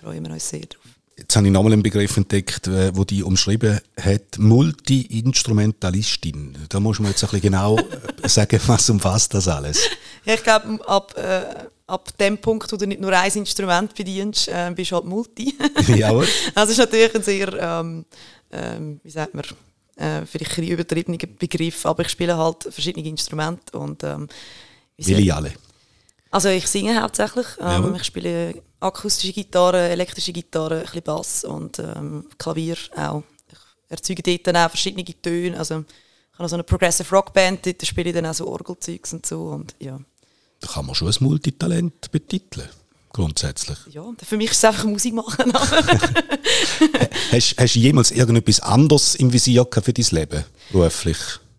Freuen 0.01 0.23
wir 0.23 0.33
uns 0.33 0.49
sehr 0.49 0.61
drauf. 0.61 0.81
Jetzt 1.17 1.35
habe 1.35 1.47
ich 1.47 1.51
nochmal 1.51 1.73
einen 1.73 1.81
Begriff 1.81 2.15
entdeckt, 2.15 2.67
äh, 2.67 2.95
wo 2.95 3.03
die 3.03 3.23
umschrieben 3.23 3.79
hat, 3.99 4.37
Multi-Instrumentalistin. 4.37 6.55
Da 6.69 6.79
muss 6.79 6.99
man 6.99 7.09
jetzt 7.09 7.23
ein 7.23 7.31
bisschen 7.31 7.41
genau 7.41 7.79
äh, 7.79 8.29
sagen, 8.29 8.61
was 8.67 8.87
umfasst 8.91 9.33
das 9.33 9.47
alles. 9.47 9.79
Ja, 10.25 10.33
ich 10.33 10.43
glaube, 10.43 10.79
ab, 10.85 11.15
äh, 11.15 11.45
ab 11.87 12.15
dem 12.17 12.37
Punkt, 12.37 12.71
wo 12.71 12.77
du 12.77 12.85
nicht 12.85 13.01
nur 13.01 13.11
ein 13.13 13.31
Instrument 13.31 13.95
bedienst, 13.95 14.49
äh, 14.49 14.71
bist 14.75 14.91
du 14.91 14.95
halt 14.95 15.05
Multi. 15.05 15.55
Jawohl. 15.87 16.27
Das 16.53 16.69
ist 16.71 16.77
natürlich 16.77 17.15
ein 17.15 17.23
sehr, 17.23 17.53
ähm, 17.53 18.05
ähm, 18.51 18.99
wie 19.03 19.09
sagt 19.09 19.33
man, 19.33 19.45
äh, 19.95 20.25
vielleicht 20.25 20.57
ein 20.57 20.67
übertriebener 20.67 21.17
Begriff, 21.17 21.85
aber 21.85 22.03
ich 22.03 22.09
spiele 22.09 22.37
halt 22.37 22.63
verschiedene 22.69 23.07
Instrumente 23.07 23.77
und 23.77 24.03
ähm, 24.03 24.27
Will 24.97 25.19
ich 25.19 25.33
alle? 25.33 25.53
Also 26.31 26.49
ich 26.49 26.67
singe 26.67 27.01
hauptsächlich. 27.01 27.45
Ähm, 27.61 27.95
ich 27.95 28.03
spiele 28.03 28.61
akustische 28.79 29.33
Gitarre, 29.33 29.89
elektrische 29.89 30.33
Gitarre, 30.33 30.79
ein 30.79 30.81
bisschen 30.83 31.03
Bass 31.03 31.43
und 31.43 31.79
ähm, 31.79 32.25
Klavier 32.37 32.77
auch. 32.95 33.23
Ich 33.51 33.91
erzeuge 33.91 34.23
dort 34.23 34.47
dann 34.47 34.57
auch 34.57 34.69
verschiedene 34.69 35.05
Töne. 35.05 35.57
Also 35.57 35.85
ich 36.33 36.39
habe 36.39 36.49
so 36.49 36.55
eine 36.55 36.63
Progressive 36.63 37.09
Rock 37.15 37.33
Band, 37.33 37.65
dort 37.65 37.85
spiele 37.85 38.09
ich 38.09 38.15
dann 38.15 38.25
auch 38.25 38.33
so 38.33 38.47
Orgelzeugs 38.47 39.13
und 39.13 39.25
so 39.25 39.45
und 39.49 39.75
ja. 39.79 39.99
Da 40.59 40.67
kann 40.67 40.85
man 40.85 40.95
schon 40.95 41.07
als 41.07 41.21
Multitalent 41.21 42.11
betiteln, 42.11 42.67
grundsätzlich. 43.11 43.77
Ja, 43.91 44.03
für 44.23 44.37
mich 44.37 44.51
ist 44.51 44.57
es 44.57 44.65
einfach 44.65 44.85
Musik 44.85 45.13
machen. 45.13 45.53
hast, 47.31 47.55
hast 47.57 47.75
du 47.75 47.79
jemals 47.79 48.11
irgendetwas 48.11 48.59
anderes 48.59 49.15
im 49.15 49.31
Visier 49.31 49.67
für 49.71 49.93
dein 49.93 50.05
Leben, 50.11 50.43
beruflich? 50.71 51.17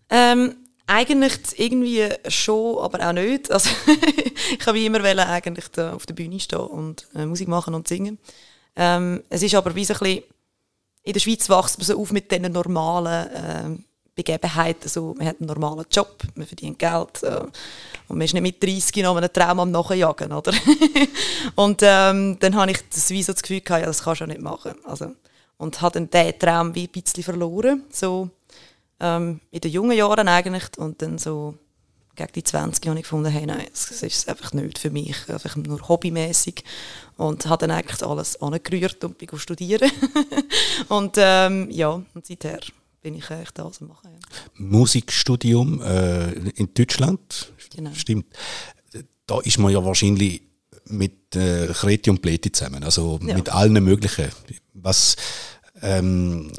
Ähm, 0.09 0.55
eigentlich 0.89 1.33
irgendwie 1.57 2.09
schon, 2.27 2.79
aber 2.79 3.07
auch 3.07 3.13
nicht. 3.13 3.51
Also 3.51 3.69
ich 4.59 4.65
habe 4.65 4.79
immer 4.79 5.03
wollen, 5.03 5.19
eigentlich 5.19 5.65
auf 5.77 6.05
der 6.05 6.15
Bühne 6.15 6.39
stehen 6.39 6.59
und 6.59 7.07
äh, 7.15 7.25
Musik 7.25 7.47
machen 7.47 7.75
und 7.75 7.87
singen. 7.87 8.17
Ähm, 8.75 9.23
es 9.29 9.43
ist 9.43 9.55
aber 9.55 9.75
wie 9.75 9.85
so 9.85 9.93
ein 9.93 9.99
bisschen, 9.99 10.23
in 11.03 11.13
der 11.13 11.19
Schweiz 11.19 11.49
wächst 11.49 11.77
man 11.77 11.85
so 11.85 11.99
auf 11.99 12.11
mit 12.11 12.31
diesen 12.31 12.51
normalen 12.51 13.29
äh, 13.77 13.83
Begebenheiten. 14.23 14.83
Also, 14.83 15.13
man 15.17 15.27
hat 15.27 15.37
einen 15.39 15.47
normalen 15.47 15.85
Job, 15.91 16.21
man 16.35 16.45
verdient 16.45 16.79
Geld 16.79 17.23
äh, 17.23 17.41
und 18.07 18.17
man 18.17 18.21
ist 18.21 18.33
nicht 18.33 18.43
mit 18.43 18.63
30 18.63 19.03
noch 19.03 19.15
einen 19.15 19.31
Traum 19.31 19.59
am 19.59 19.71
Nachjagen, 19.71 20.31
oder? 20.31 20.53
und 21.55 21.81
ähm, 21.83 22.37
dann 22.39 22.55
habe 22.55 22.71
ich 22.71 22.79
das, 22.89 23.09
wie 23.09 23.23
so 23.23 23.33
das 23.33 23.41
Gefühl 23.41 23.61
gehabt, 23.61 23.81
ja, 23.81 23.87
das 23.87 24.03
kannst 24.03 24.21
du 24.21 24.27
nicht 24.27 24.41
machen. 24.41 24.73
Also, 24.83 25.13
und 25.57 25.81
habe 25.81 25.99
dann 25.99 26.09
diesen 26.09 26.39
Traum 26.39 26.75
wie 26.75 26.85
ein 26.85 27.01
bisschen 27.01 27.23
verloren, 27.23 27.83
so 27.91 28.29
ähm, 28.99 29.39
in 29.51 29.61
den 29.61 29.71
jungen 29.71 29.97
Jahren 29.97 30.27
eigentlich 30.27 30.65
und 30.77 31.01
dann 31.01 31.17
so 31.17 31.55
gegen 32.15 32.33
die 32.33 32.43
20 32.43 32.85
habe 32.87 32.99
ich 32.99 33.03
gefunden, 33.03 33.31
hey, 33.31 33.45
nein, 33.45 33.67
das 33.71 34.01
ist 34.01 34.27
einfach 34.27 34.51
nicht 34.51 34.77
für 34.77 34.89
mich, 34.89 35.15
einfach 35.29 35.55
nur 35.55 35.87
hobbymäßig 35.87 36.65
und 37.15 37.45
habe 37.45 37.65
dann 37.65 37.77
eigentlich 37.77 38.03
alles 38.03 38.41
angerührt 38.41 39.01
und 39.05 39.17
bin 39.17 39.29
studieren 39.39 39.89
und 40.89 41.15
ähm, 41.17 41.69
ja, 41.71 41.91
und 41.91 42.25
seither 42.25 42.59
bin 43.01 43.15
ich 43.15 43.29
eigentlich 43.29 43.51
da 43.51 43.63
am 43.63 43.87
machen. 43.87 44.11
Ja. 44.11 44.19
Musikstudium 44.55 45.81
äh, 45.81 46.31
in 46.31 46.73
Deutschland, 46.73 47.51
genau. 47.75 47.93
stimmt. 47.93 48.25
Da 49.25 49.39
ist 49.41 49.59
man 49.59 49.71
ja 49.71 49.83
wahrscheinlich 49.83 50.41
mit 50.85 51.35
äh, 51.35 51.67
Kreti 51.67 52.09
und 52.09 52.21
Pleti 52.21 52.51
zusammen, 52.51 52.83
also 52.83 53.19
ja. 53.23 53.35
mit 53.35 53.49
allen 53.49 53.83
möglichen. 53.83 54.29
Was 54.73 55.15
ähm, 55.81 56.51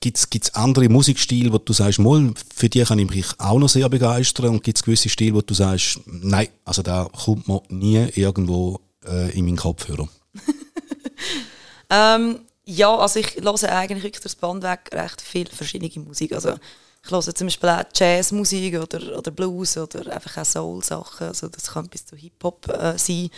gibt 0.00 0.18
es 0.18 0.54
andere 0.54 0.88
Musikstile, 0.88 1.52
wo 1.52 1.58
du 1.58 1.72
sagst, 1.72 1.98
mal, 1.98 2.32
für 2.54 2.68
die 2.68 2.82
kann 2.82 2.98
ich 2.98 3.10
mich 3.10 3.26
auch 3.38 3.58
noch 3.58 3.68
sehr 3.68 3.88
begeistern 3.88 4.50
und 4.50 4.62
gibt 4.62 4.78
es 4.78 4.82
gewisse 4.82 5.08
Stile, 5.08 5.34
wo 5.34 5.40
du 5.40 5.54
sagst, 5.54 6.00
nein, 6.06 6.48
also 6.64 6.82
da 6.82 7.04
kommt 7.04 7.48
man 7.48 7.60
nie 7.68 8.08
irgendwo 8.14 8.80
äh, 9.06 9.30
in 9.36 9.44
meinen 9.44 9.56
Kopfhörer? 9.56 10.08
ähm, 11.90 12.40
ja, 12.68 12.94
also 12.94 13.18
ich 13.18 13.36
höre 13.36 13.72
eigentlich 13.72 14.02
wirklich 14.02 14.22
das 14.22 14.34
Band 14.34 14.62
weg 14.62 14.90
recht 14.92 15.22
viel 15.22 15.48
verschiedene 15.48 16.04
Musik. 16.04 16.32
Also 16.34 16.54
ich 17.02 17.10
höre 17.10 17.22
zum 17.22 17.46
Beispiel 17.46 17.68
auch 17.70 17.82
Jazzmusik 17.94 18.78
oder, 18.78 19.18
oder 19.18 19.30
Blues 19.30 19.78
oder 19.78 20.12
einfach 20.12 20.36
auch 20.36 20.44
Soul-Sachen. 20.44 21.28
Also 21.28 21.48
das 21.48 21.72
kann 21.72 21.88
bis 21.88 22.04
zu 22.04 22.14
Hip-Hop 22.14 22.68
äh, 22.68 22.98
sein. 22.98 23.30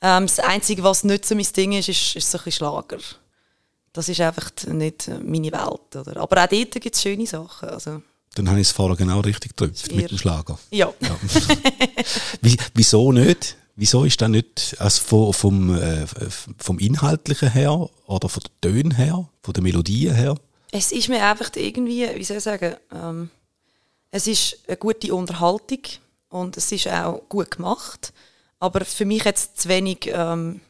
Ähm, 0.00 0.26
das 0.26 0.38
Einzige, 0.38 0.84
was 0.84 1.02
nicht 1.02 1.26
so 1.26 1.34
mein 1.34 1.46
Ding 1.56 1.72
ist, 1.72 1.88
ist, 1.88 2.14
ist 2.14 2.30
so 2.30 2.38
ein 2.38 2.44
bisschen 2.44 2.58
Schlager. 2.58 2.98
Das 3.92 4.08
ist 4.08 4.20
einfach 4.20 4.52
nicht 4.68 5.08
meine 5.20 5.50
Welt. 5.50 5.96
Oder? 5.96 6.20
Aber 6.20 6.44
auch 6.44 6.48
dort 6.48 6.70
gibt 6.70 6.94
es 6.94 7.02
schöne 7.02 7.26
Sachen. 7.26 7.68
Also, 7.68 8.02
Dann 8.36 8.48
habe 8.48 8.60
ich 8.60 8.68
es 8.68 8.72
vorher 8.72 8.96
genau 8.96 9.18
richtig 9.18 9.56
gedrückt 9.56 9.92
mit 9.92 10.12
dem 10.12 10.18
Schlager. 10.18 10.60
Ja. 10.70 10.92
ja. 11.00 11.16
wieso 12.74 13.10
nicht? 13.10 13.56
Wieso 13.78 14.04
ist 14.04 14.22
das 14.22 14.30
nicht 14.30 14.76
also 14.78 15.02
vom, 15.02 15.32
vom, 15.34 15.78
äh, 15.78 16.06
vom 16.58 16.78
Inhaltlichen 16.78 17.50
her 17.50 17.90
oder 18.06 18.28
von 18.30 18.42
den 18.42 18.60
Tönen 18.62 18.94
her, 18.94 19.28
von 19.42 19.52
den 19.52 19.64
Melodien 19.64 20.14
her? 20.14 20.34
Es 20.72 20.92
ist 20.92 21.10
mir 21.10 21.22
einfach 21.22 21.50
irgendwie, 21.54 22.08
wie 22.14 22.24
soll 22.24 22.38
ich 22.38 22.42
sagen, 22.42 22.76
ähm, 22.90 23.30
es 24.10 24.26
ist 24.26 24.58
eine 24.66 24.78
gute 24.78 25.14
Unterhaltung 25.14 25.80
und 26.30 26.56
es 26.56 26.72
ist 26.72 26.88
auch 26.88 27.22
gut 27.28 27.52
gemacht. 27.52 28.14
Aber 28.58 28.82
für 28.86 29.04
mich 29.04 29.24
jetzt 29.24 29.60
zu 29.60 29.68
wenig, 29.68 30.10
ähm, 30.10 30.62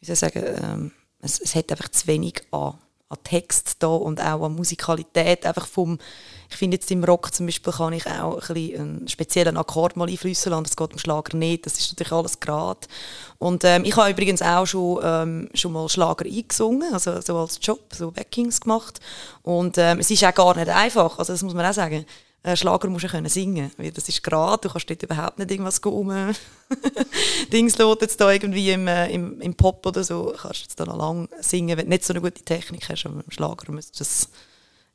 wie 0.00 0.06
soll 0.06 0.14
ich 0.14 0.18
sagen, 0.18 0.42
ähm, 0.62 0.92
es, 1.20 1.38
es 1.38 1.54
hat 1.54 1.70
einfach 1.70 1.90
zu 1.90 2.06
wenig 2.06 2.40
an, 2.50 2.78
an 3.10 3.18
Text 3.24 3.76
da 3.80 3.88
und 3.88 4.22
auch 4.22 4.46
an 4.46 4.54
Musikalität. 4.54 5.44
Einfach 5.44 5.66
vom, 5.66 5.98
ich 6.48 6.56
finde 6.56 6.76
jetzt 6.76 6.90
im 6.90 7.04
Rock 7.04 7.34
zum 7.34 7.46
Beispiel 7.46 7.72
kann 7.72 7.92
ich 7.92 8.06
auch 8.06 8.48
ein 8.50 8.78
einen 8.78 9.08
speziellen 9.08 9.56
Akkord 9.56 9.96
mal 9.96 10.08
einflüssen 10.08 10.50
lassen. 10.50 10.64
Das 10.64 10.76
geht 10.76 10.92
im 10.92 10.98
Schlager 10.98 11.36
nicht. 11.36 11.66
Das 11.66 11.78
ist 11.78 11.92
natürlich 11.92 12.12
alles 12.12 12.40
gerade. 12.40 12.80
Und 13.38 13.64
ähm, 13.64 13.84
ich 13.84 13.96
habe 13.96 14.10
übrigens 14.10 14.42
auch 14.42 14.66
schon, 14.66 15.00
ähm, 15.02 15.48
schon 15.54 15.72
mal 15.72 15.88
Schlager 15.88 16.24
eingesungen, 16.24 16.92
also 16.92 17.20
so 17.20 17.36
als 17.38 17.58
Job, 17.60 17.80
so 17.92 18.10
Backings 18.10 18.60
gemacht. 18.60 19.00
Und 19.42 19.76
ähm, 19.78 19.98
es 19.98 20.10
ist 20.10 20.24
auch 20.24 20.34
gar 20.34 20.56
nicht 20.56 20.68
einfach. 20.68 21.18
Also 21.18 21.32
das 21.32 21.42
muss 21.42 21.54
man 21.54 21.66
auch 21.66 21.74
sagen. 21.74 22.06
Äh, 22.46 22.56
Schlager 22.56 22.88
musst 22.88 23.04
du 23.04 23.08
können 23.08 23.28
singen, 23.28 23.72
weil 23.76 23.90
das 23.90 24.08
ist 24.08 24.22
gerade, 24.22 24.68
du 24.68 24.72
kannst 24.72 24.88
dort 24.88 25.02
überhaupt 25.02 25.36
nicht 25.36 25.50
irgendwas 25.50 25.80
um 25.80 26.08
Dings 27.52 27.76
jetzt 28.00 28.20
da 28.20 28.30
irgendwie 28.30 28.70
im, 28.70 28.86
äh, 28.86 29.10
im, 29.10 29.40
im 29.40 29.54
Pop 29.56 29.84
oder 29.84 30.04
so, 30.04 30.32
kannst 30.40 30.62
jetzt 30.62 30.78
da 30.78 30.84
noch 30.84 30.96
lang 30.96 31.28
singen, 31.40 31.76
wenn 31.76 31.86
du 31.86 31.90
nicht 31.90 32.04
so 32.04 32.12
eine 32.12 32.20
gute 32.20 32.44
Technik 32.44 32.88
hast, 32.88 33.04
aber 33.04 33.16
im 33.16 33.30
Schlager 33.32 33.72
musst 33.72 33.98
das, 33.98 34.28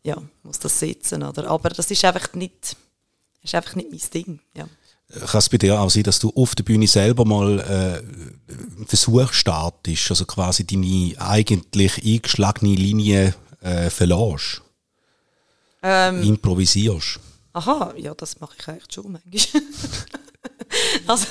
ja, 0.04 0.18
muss 0.44 0.60
das 0.60 0.80
sitzen, 0.80 1.24
oder? 1.24 1.50
aber 1.50 1.70
das 1.70 1.92
ist 1.92 2.04
einfach 2.06 2.34
nicht, 2.34 2.76
ist 3.42 3.56
einfach 3.56 3.76
nicht 3.76 3.92
mein 3.92 4.02
Ding, 4.14 4.40
ja. 4.56 4.68
Kann 5.12 5.40
es 5.40 5.50
bei 5.50 5.58
dir 5.58 5.78
auch 5.80 5.90
sein, 5.90 6.04
dass 6.04 6.20
du 6.20 6.32
auf 6.34 6.56
der 6.56 6.64
Bühne 6.64 6.88
selber 6.88 7.26
mal 7.26 7.60
äh, 7.60 8.54
einen 8.54 8.86
Versuch 8.88 9.34
startest, 9.34 10.10
also 10.10 10.24
quasi 10.26 10.66
deine 10.66 11.14
eigentlich 11.18 12.02
eingeschlagene 12.04 12.76
Linie 12.76 13.36
äh, 13.60 13.90
verlässt? 13.90 14.62
Ähm, 15.84 16.24
Improvisierst? 16.24 17.20
Aha, 17.54 17.94
ja, 17.98 18.14
das 18.14 18.40
mache 18.40 18.56
ich 18.58 18.68
eigentlich 18.70 18.94
schon 18.94 19.12
manchmal. 19.12 19.64
also, 21.08 21.28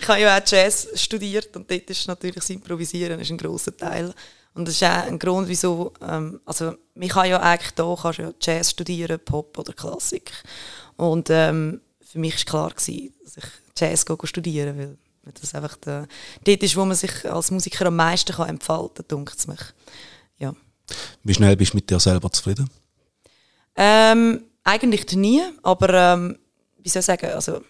ich 0.00 0.08
habe 0.08 0.20
ja 0.20 0.36
auch 0.36 0.42
Jazz 0.44 0.88
studiert 0.94 1.56
und 1.56 1.70
dort 1.70 1.88
ist 1.88 2.06
natürlich 2.06 2.36
das 2.36 2.50
Improvisieren 2.50 3.20
ist 3.20 3.30
ein 3.30 3.38
grosser 3.38 3.76
Teil. 3.76 4.14
Und 4.54 4.68
das 4.68 4.76
ist 4.76 4.84
auch 4.84 5.06
ein 5.06 5.18
Grund, 5.18 5.48
wieso, 5.48 5.92
ähm, 6.00 6.40
also 6.44 6.74
man 6.94 7.08
kann 7.08 7.28
ja 7.28 7.40
eigentlich 7.40 7.72
da 7.72 7.96
kannst 8.00 8.18
ja 8.20 8.32
Jazz 8.40 8.70
studieren, 8.70 9.18
Pop 9.24 9.58
oder 9.58 9.72
Klassik. 9.72 10.30
Und 10.96 11.28
ähm, 11.30 11.80
für 12.00 12.18
mich 12.20 12.36
war 12.36 12.44
klar, 12.44 12.70
gewesen, 12.70 13.14
dass 13.24 13.36
ich 13.36 13.44
Jazz 13.76 14.04
studieren 14.24 14.78
will. 14.78 14.98
Weil 15.24 15.32
das 15.40 15.54
einfach 15.54 15.76
der, 15.76 16.06
dort 16.44 16.62
ist, 16.62 16.76
wo 16.76 16.84
man 16.84 16.96
sich 16.96 17.28
als 17.28 17.50
Musiker 17.50 17.86
am 17.86 17.96
meisten 17.96 18.32
kann 18.32 18.48
entfalten 18.48 19.06
kann, 19.08 19.18
denkt 19.18 19.38
es 19.38 19.46
mich. 19.46 19.60
Ja. 20.38 20.54
Wie 21.22 21.34
schnell 21.34 21.56
bist 21.56 21.72
du 21.72 21.78
mit 21.78 21.90
dir 21.90 21.98
selber 21.98 22.30
zufrieden? 22.30 22.68
Ähm, 23.74 24.44
eigentlich 24.62 25.10
nie, 25.16 25.42
aber 25.62 25.92
ähm, 25.94 26.38
wie 26.78 26.88
soll 26.88 27.00
ich 27.00 27.06
sagen, 27.06 27.30
also 27.30 27.62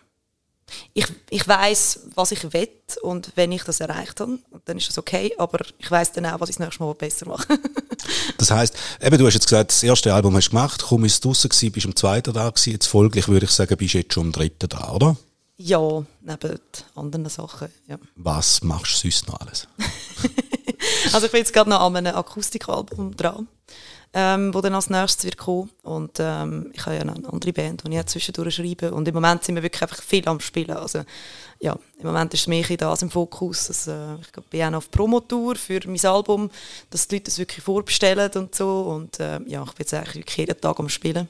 ich, 0.92 1.06
ich 1.30 1.46
weiß, 1.46 2.00
was 2.14 2.32
ich 2.32 2.52
will 2.52 2.68
und 3.02 3.32
wenn 3.34 3.52
ich 3.52 3.64
das 3.64 3.80
erreicht 3.80 4.20
habe, 4.20 4.38
dann 4.64 4.78
ist 4.78 4.88
das 4.88 4.98
okay, 4.98 5.34
aber 5.38 5.60
ich 5.78 5.90
weiß 5.90 6.12
dann 6.12 6.26
auch, 6.26 6.40
was 6.40 6.50
ich 6.50 6.56
das 6.56 6.66
nächste 6.66 6.82
Mal 6.82 6.94
besser 6.94 7.28
mache. 7.28 7.46
das 8.38 8.50
heißt, 8.50 8.74
eben 9.00 9.18
du 9.18 9.26
hast 9.26 9.34
jetzt 9.34 9.46
gesagt, 9.46 9.70
das 9.70 9.82
erste 9.82 10.12
Album 10.14 10.36
hast 10.36 10.46
du 10.46 10.50
gemacht, 10.50 10.82
kaum 10.82 11.04
ist 11.04 11.22
gewesen, 11.22 11.72
bist 11.72 11.86
am 11.86 11.96
zweiten 11.96 12.32
da 12.32 12.52
jetzt 12.64 12.86
folglich 12.86 13.28
würde 13.28 13.46
ich 13.46 13.52
sagen, 13.52 13.76
bist 13.76 13.94
du 13.94 13.98
jetzt 13.98 14.14
schon 14.14 14.26
am 14.26 14.32
dritten 14.32 14.68
da, 14.68 14.90
oder? 14.90 15.16
Ja, 15.56 16.04
neben 16.20 16.60
anderen 16.96 17.28
Sachen, 17.28 17.68
ja. 17.86 17.96
Was 18.16 18.62
machst 18.62 19.04
du 19.04 19.10
sonst 19.10 19.28
noch 19.28 19.40
alles? 19.40 19.68
also 21.12 21.26
ich 21.26 21.32
bin 21.32 21.40
jetzt 21.40 21.52
gerade 21.52 21.70
noch 21.70 21.80
an 21.80 21.96
einem 21.96 22.16
Akustikalbum 22.16 23.16
dran 23.16 23.46
ähm, 24.16 24.54
wo 24.54 24.60
dann 24.60 24.74
als 24.74 24.90
nächstes 24.90 25.24
wird 25.24 25.36
kommen. 25.36 25.70
Und 25.82 26.18
ähm, 26.20 26.70
ich 26.72 26.86
habe 26.86 26.94
ja 26.94 27.02
eine 27.02 27.14
andere 27.14 27.52
Band, 27.52 27.82
die 27.84 27.92
ich 27.92 27.98
auch 27.98 28.04
zwischendurch 28.04 28.54
schreibe. 28.54 28.92
Und 28.92 29.08
im 29.08 29.14
Moment 29.14 29.42
sind 29.42 29.56
wir 29.56 29.62
wirklich 29.62 29.82
einfach 29.82 30.02
viel 30.02 30.26
am 30.28 30.38
Spielen. 30.38 30.76
Also 30.76 31.02
ja, 31.60 31.76
im 31.98 32.06
Moment 32.06 32.32
ist 32.32 32.46
mehr 32.46 32.64
das 32.64 33.02
im 33.02 33.10
Fokus. 33.10 33.88
Äh, 33.88 34.14
ich 34.14 34.30
bin 34.50 34.62
auch 34.62 34.70
noch 34.70 34.78
auf 34.78 34.90
Promotour 34.92 35.56
für 35.56 35.80
mein 35.86 36.04
Album, 36.06 36.48
dass 36.90 37.08
die 37.08 37.16
Leute 37.16 37.30
es 37.30 37.38
wirklich 37.38 37.64
vorbestellen 37.64 38.30
und 38.36 38.54
so. 38.54 38.82
Und 38.82 39.18
äh, 39.18 39.40
ja, 39.46 39.64
ich 39.64 39.72
bin 39.72 39.80
jetzt 39.80 39.94
eigentlich 39.94 40.14
wirklich 40.14 40.36
jeden 40.36 40.60
Tag 40.60 40.78
am 40.78 40.88
Spielen. 40.88 41.28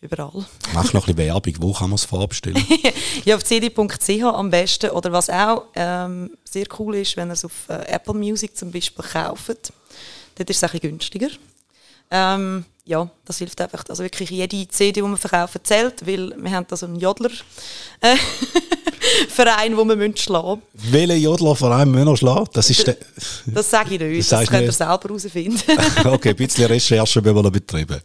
Überall. 0.00 0.44
Mach 0.74 0.92
noch 0.92 1.08
ein 1.08 1.14
bisschen 1.14 1.16
Werbung. 1.16 1.54
Wo 1.58 1.72
kann 1.72 1.90
man 1.90 1.96
es 1.96 2.04
vorbestellen? 2.04 2.64
ja, 3.24 3.34
auf 3.34 3.42
cd.ch 3.42 4.22
am 4.22 4.50
besten. 4.50 4.90
Oder 4.90 5.10
was 5.10 5.28
auch 5.28 5.64
ähm, 5.74 6.30
sehr 6.44 6.66
cool 6.78 6.96
ist, 6.96 7.16
wenn 7.16 7.30
ihr 7.30 7.32
es 7.32 7.44
auf 7.44 7.68
äh, 7.68 7.86
Apple 7.88 8.14
Music 8.14 8.56
zum 8.56 8.70
Beispiel 8.70 9.04
kauft. 9.04 9.72
Dort 10.36 10.50
ist 10.50 10.56
es 10.56 10.62
ein 10.62 10.70
bisschen 10.70 10.90
günstiger. 10.90 11.30
Ähm, 12.10 12.64
ja, 12.86 13.10
das 13.24 13.38
hilft 13.38 13.60
einfach. 13.60 13.84
Also 13.88 14.04
wirklich 14.04 14.30
jede 14.30 14.68
CD, 14.68 15.00
die 15.00 15.02
wir 15.02 15.16
verkaufen, 15.16 15.60
zählt, 15.64 16.06
weil 16.06 16.32
wir 16.36 16.50
haben 16.52 16.66
da 16.68 16.76
so 16.76 16.86
einen 16.86 16.96
Jodler. 16.96 17.30
Äh, 18.00 18.16
wo 19.76 19.84
wir 19.84 19.96
müssen 19.96 20.16
schlagen 20.16 20.62
müssen. 20.72 20.92
Welchen 20.92 21.22
Jodlerverein 21.22 21.90
müssen 21.90 22.06
wir 22.06 22.16
schlagen? 22.16 22.46
Das, 22.52 22.70
ist 22.70 22.86
das, 22.86 22.96
das 23.46 23.70
sage 23.70 23.94
ich 23.94 24.00
nicht, 24.00 24.20
das, 24.20 24.40
das 24.40 24.48
könnt 24.48 24.66
ihr 24.66 24.72
selber 24.72 25.00
herausfinden. 25.02 25.60
okay, 26.04 26.30
ein 26.30 26.36
bisschen 26.36 26.66
Recherche 26.66 27.20
müssen 27.20 27.42
wir 27.44 27.50
betreiben. 27.50 28.00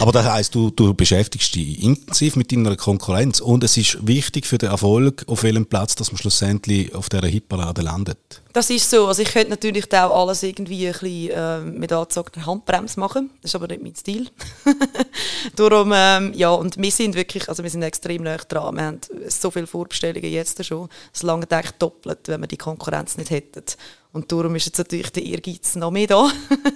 Aber 0.00 0.12
das 0.12 0.26
heisst, 0.26 0.54
du, 0.54 0.70
du 0.70 0.92
beschäftigst 0.94 1.54
dich 1.54 1.82
intensiv 1.82 2.36
mit 2.36 2.52
deiner 2.52 2.76
Konkurrenz 2.76 3.40
und 3.40 3.64
es 3.64 3.76
ist 3.76 4.06
wichtig 4.06 4.46
für 4.46 4.58
den 4.58 4.70
Erfolg, 4.70 5.24
auf 5.26 5.42
welchem 5.42 5.66
Platz 5.66 5.94
dass 5.94 6.12
man 6.12 6.18
schlussendlich 6.18 6.94
auf 6.94 7.08
dieser 7.08 7.26
Hitparade 7.26 7.82
landet. 7.82 8.18
Das 8.52 8.70
ist 8.70 8.88
so. 8.88 9.06
Also 9.06 9.22
ich 9.22 9.28
könnte 9.28 9.50
natürlich 9.50 9.92
auch 9.92 10.18
alles 10.18 10.42
irgendwie 10.42 10.86
ein 10.86 10.92
bisschen 10.92 11.30
äh, 11.30 11.60
mit 11.60 11.92
angezogener 11.92 12.46
Handbremse 12.46 12.98
machen. 12.98 13.30
Das 13.42 13.50
ist 13.50 13.54
aber 13.54 13.68
nicht 13.68 13.82
mein 13.86 13.94
Stil. 13.96 14.28
Darum, 15.56 15.92
ähm, 15.94 16.32
ja, 16.34 16.50
und 16.50 16.76
wir 16.76 16.90
sind 16.90 17.14
wirklich, 17.14 17.48
also 17.48 17.62
wir 17.62 17.70
sind 17.70 17.82
extrem 17.82 18.22
nah 18.22 18.36
dran. 18.36 18.76
Wir 18.76 18.84
haben 18.84 19.00
so 19.28 19.50
viele 19.50 19.66
Vorbestellungen 19.66 20.30
jetzt 20.30 20.64
schon. 20.64 20.88
Es 21.12 21.22
lange 21.22 21.50
eigentlich 21.50 21.72
doppelt, 21.72 22.20
wenn 22.26 22.40
wir 22.40 22.48
die 22.48 22.56
Konkurrenz 22.56 23.16
nicht 23.16 23.30
hätten. 23.30 23.64
Und 24.12 24.30
darum 24.32 24.54
ist 24.56 24.66
jetzt 24.66 24.78
natürlich 24.78 25.10
der 25.10 25.24
Ehrgeiz 25.24 25.76
noch 25.76 25.90
mehr 25.90 26.06
da, 26.06 26.30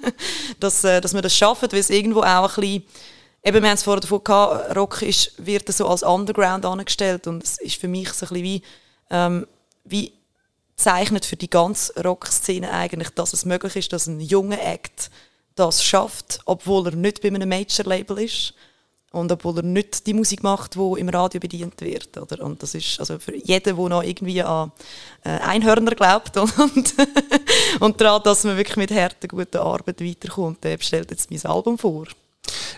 dass, 0.60 0.84
äh, 0.84 1.00
dass 1.00 1.14
wir 1.14 1.22
das 1.22 1.36
schaffen, 1.36 1.68
weil 1.72 1.80
es 1.80 1.90
irgendwo 1.90 2.20
auch 2.20 2.56
ein 2.56 2.60
bisschen 2.60 2.84
Eben, 3.42 3.62
wir 3.62 3.70
haben 3.70 3.76
es 3.76 3.82
vorher 3.82 4.02
davon 4.02 4.22
gehabt, 4.22 4.76
Rock 4.76 5.00
ist, 5.00 5.32
wird 5.38 5.66
so 5.72 5.88
als 5.88 6.02
Underground 6.02 6.66
angestellt 6.66 7.26
und 7.26 7.42
es 7.42 7.58
ist 7.58 7.76
für 7.76 7.88
mich 7.88 8.12
so 8.12 8.26
ein 8.26 8.28
bisschen 8.28 8.44
wie, 8.44 8.62
ähm, 9.08 9.46
wie 9.84 10.12
zeichnet 10.76 11.24
für 11.24 11.36
die 11.36 11.48
ganze 11.48 12.02
Rockszene 12.02 12.70
eigentlich, 12.70 13.08
dass 13.10 13.32
es 13.32 13.46
möglich 13.46 13.76
ist, 13.76 13.94
dass 13.94 14.06
ein 14.06 14.20
junger 14.20 14.60
Act 14.60 15.10
das 15.60 15.84
schafft, 15.84 16.40
obwohl 16.46 16.86
er 16.88 16.96
nicht 16.96 17.20
bei 17.20 17.28
einem 17.28 17.48
Major-Label 17.48 18.18
ist 18.18 18.54
und 19.12 19.30
obwohl 19.30 19.58
er 19.58 19.62
nicht 19.62 20.06
die 20.06 20.14
Musik 20.14 20.42
macht, 20.42 20.74
die 20.74 21.00
im 21.00 21.08
Radio 21.08 21.40
bedient 21.40 21.80
wird. 21.80 22.16
Oder? 22.16 22.42
Und 22.44 22.62
das 22.62 22.74
ist 22.74 22.98
also 23.00 23.18
für 23.18 23.36
jeden, 23.36 23.76
der 23.76 23.88
noch 23.88 24.02
irgendwie 24.02 24.42
an 24.42 24.72
äh, 25.24 25.30
Einhörner 25.30 25.94
glaubt 25.94 26.36
und, 26.36 26.94
und 27.80 28.00
daran, 28.00 28.22
dass 28.22 28.44
man 28.44 28.56
wirklich 28.56 28.76
mit 28.76 28.90
harter, 28.92 29.28
guter 29.28 29.62
Arbeit 29.62 30.00
weiterkommt, 30.00 30.64
der 30.64 30.78
stellt 30.80 31.10
jetzt 31.10 31.30
mein 31.30 31.44
Album 31.44 31.76
vor. 31.76 32.06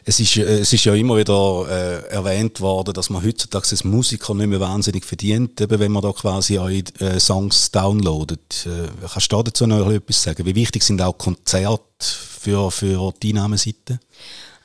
Es 0.04 0.18
ist, 0.18 0.36
es 0.36 0.72
ist 0.72 0.84
ja 0.84 0.94
immer 0.94 1.16
wieder 1.16 1.66
äh, 1.68 2.08
erwähnt 2.12 2.60
worden, 2.60 2.92
dass 2.92 3.08
man 3.08 3.24
heutzutage 3.24 3.68
als 3.70 3.84
Musiker 3.84 4.34
nicht 4.34 4.48
mehr 4.48 4.60
wahnsinnig 4.60 5.04
verdient, 5.04 5.60
eben 5.60 5.78
wenn 5.78 5.92
man 5.92 6.02
da 6.02 6.12
quasi 6.12 6.58
eure 6.58 6.82
äh, 6.98 7.20
Songs 7.20 7.70
downloadet. 7.70 8.66
Äh, 8.66 8.88
kannst 9.12 9.32
du 9.32 9.42
dazu 9.42 9.66
noch 9.66 9.90
etwas 9.90 10.22
sagen? 10.22 10.44
Wie 10.44 10.54
wichtig 10.54 10.82
sind 10.82 11.00
auch 11.00 11.16
Konzerte 11.16 11.82
für, 12.00 12.70
für 12.70 13.12
die 13.22 13.30
Einnahmeseite? 13.30 14.00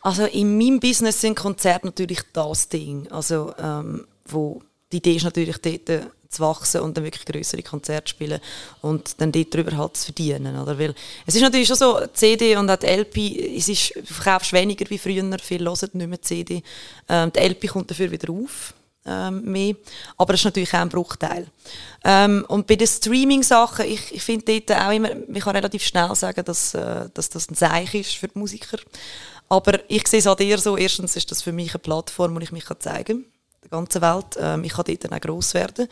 Also 0.02 0.26
in 0.26 0.58
meinem 0.58 0.80
Business 0.80 1.22
sind 1.22 1.36
Konzerte 1.36 1.86
natürlich 1.86 2.20
das 2.34 2.70
Ding, 2.70 3.08
also 3.12 3.54
ähm, 3.60 4.06
wo 4.26 4.62
die 4.92 4.98
Idee 4.98 5.16
ist 5.16 5.24
natürlich 5.24 5.58
dort, 5.58 6.08
zu 6.30 6.42
wachsen 6.44 6.82
und 6.82 6.96
dann 6.98 7.04
wirklich 7.04 7.26
größere 7.26 7.64
Konzerte 7.64 8.10
spielen 8.10 8.40
und 8.82 9.20
dann 9.22 9.32
dort 9.32 9.54
drüber 9.54 9.78
halt 9.78 9.98
zu 9.98 10.06
verdienen, 10.06 10.60
oder? 10.60 10.78
Weil 10.78 10.94
es 11.26 11.36
ist 11.36 11.42
natürlich 11.42 11.68
schon 11.68 11.78
so, 11.78 12.00
CD 12.14 12.56
und 12.56 12.70
auch 12.70 12.78
die 12.78 12.88
LP, 12.88 13.58
es 13.58 13.70
ist, 13.70 13.96
du 13.96 14.14
verkaufst 14.14 14.54
weniger 14.54 14.90
wie 14.90 14.98
früher, 14.98 15.38
viele 15.40 15.70
hören 15.70 15.90
nicht 15.94 16.08
mehr 16.08 16.22
CD. 16.22 16.64
Ähm, 17.08 17.32
die 17.32 17.40
LP 17.40 17.68
kommt 17.68 17.90
dafür 17.90 18.12
wieder 18.12 18.32
auf, 18.32 18.74
ähm, 19.08 19.42
mehr. 19.44 19.76
Aber 20.18 20.34
das 20.34 20.42
ist 20.42 20.46
natürlich 20.46 20.74
auch 20.74 20.80
ein 20.80 20.90
Bruchteil. 20.90 21.48
Ähm, 22.04 22.46
und 22.48 22.68
bei 22.68 22.76
den 22.76 22.88
Streaming-Sachen, 22.88 23.86
ich, 23.86 24.14
ich 24.14 24.22
finde 24.22 24.60
dort 24.60 24.80
auch 24.80 24.92
immer, 24.92 25.10
man 25.16 25.42
kann 25.42 25.56
relativ 25.56 25.84
schnell 25.84 26.14
sagen, 26.16 26.44
dass, 26.46 26.74
äh, 26.74 27.10
dass 27.14 27.30
das 27.30 27.50
ein 27.50 27.56
Zeichen 27.56 28.02
ist 28.02 28.16
für 28.16 28.28
die 28.28 28.38
Musiker. 28.38 28.78
Aber 29.50 29.80
ich 29.88 30.08
sehe 30.08 30.20
es 30.20 30.28
an 30.28 30.38
dir 30.38 30.58
so, 30.58 30.78
erstens 30.78 31.16
ist 31.16 31.32
das 31.32 31.42
für 31.42 31.54
mich 31.54 31.72
eine 31.72 31.80
Plattform, 31.80 32.36
wo 32.36 32.40
ich 32.40 32.52
mich 32.52 32.66
zeigen 32.80 33.24
kann, 33.24 33.26
der 33.64 33.70
ganzen 33.70 34.02
Welt. 34.02 34.38
Ähm, 34.38 34.64
ich 34.64 34.74
kann 34.74 34.86
dort 34.86 35.04
dann 35.04 35.14
auch 35.14 35.22
gross 35.22 35.54
werden. 35.54 35.88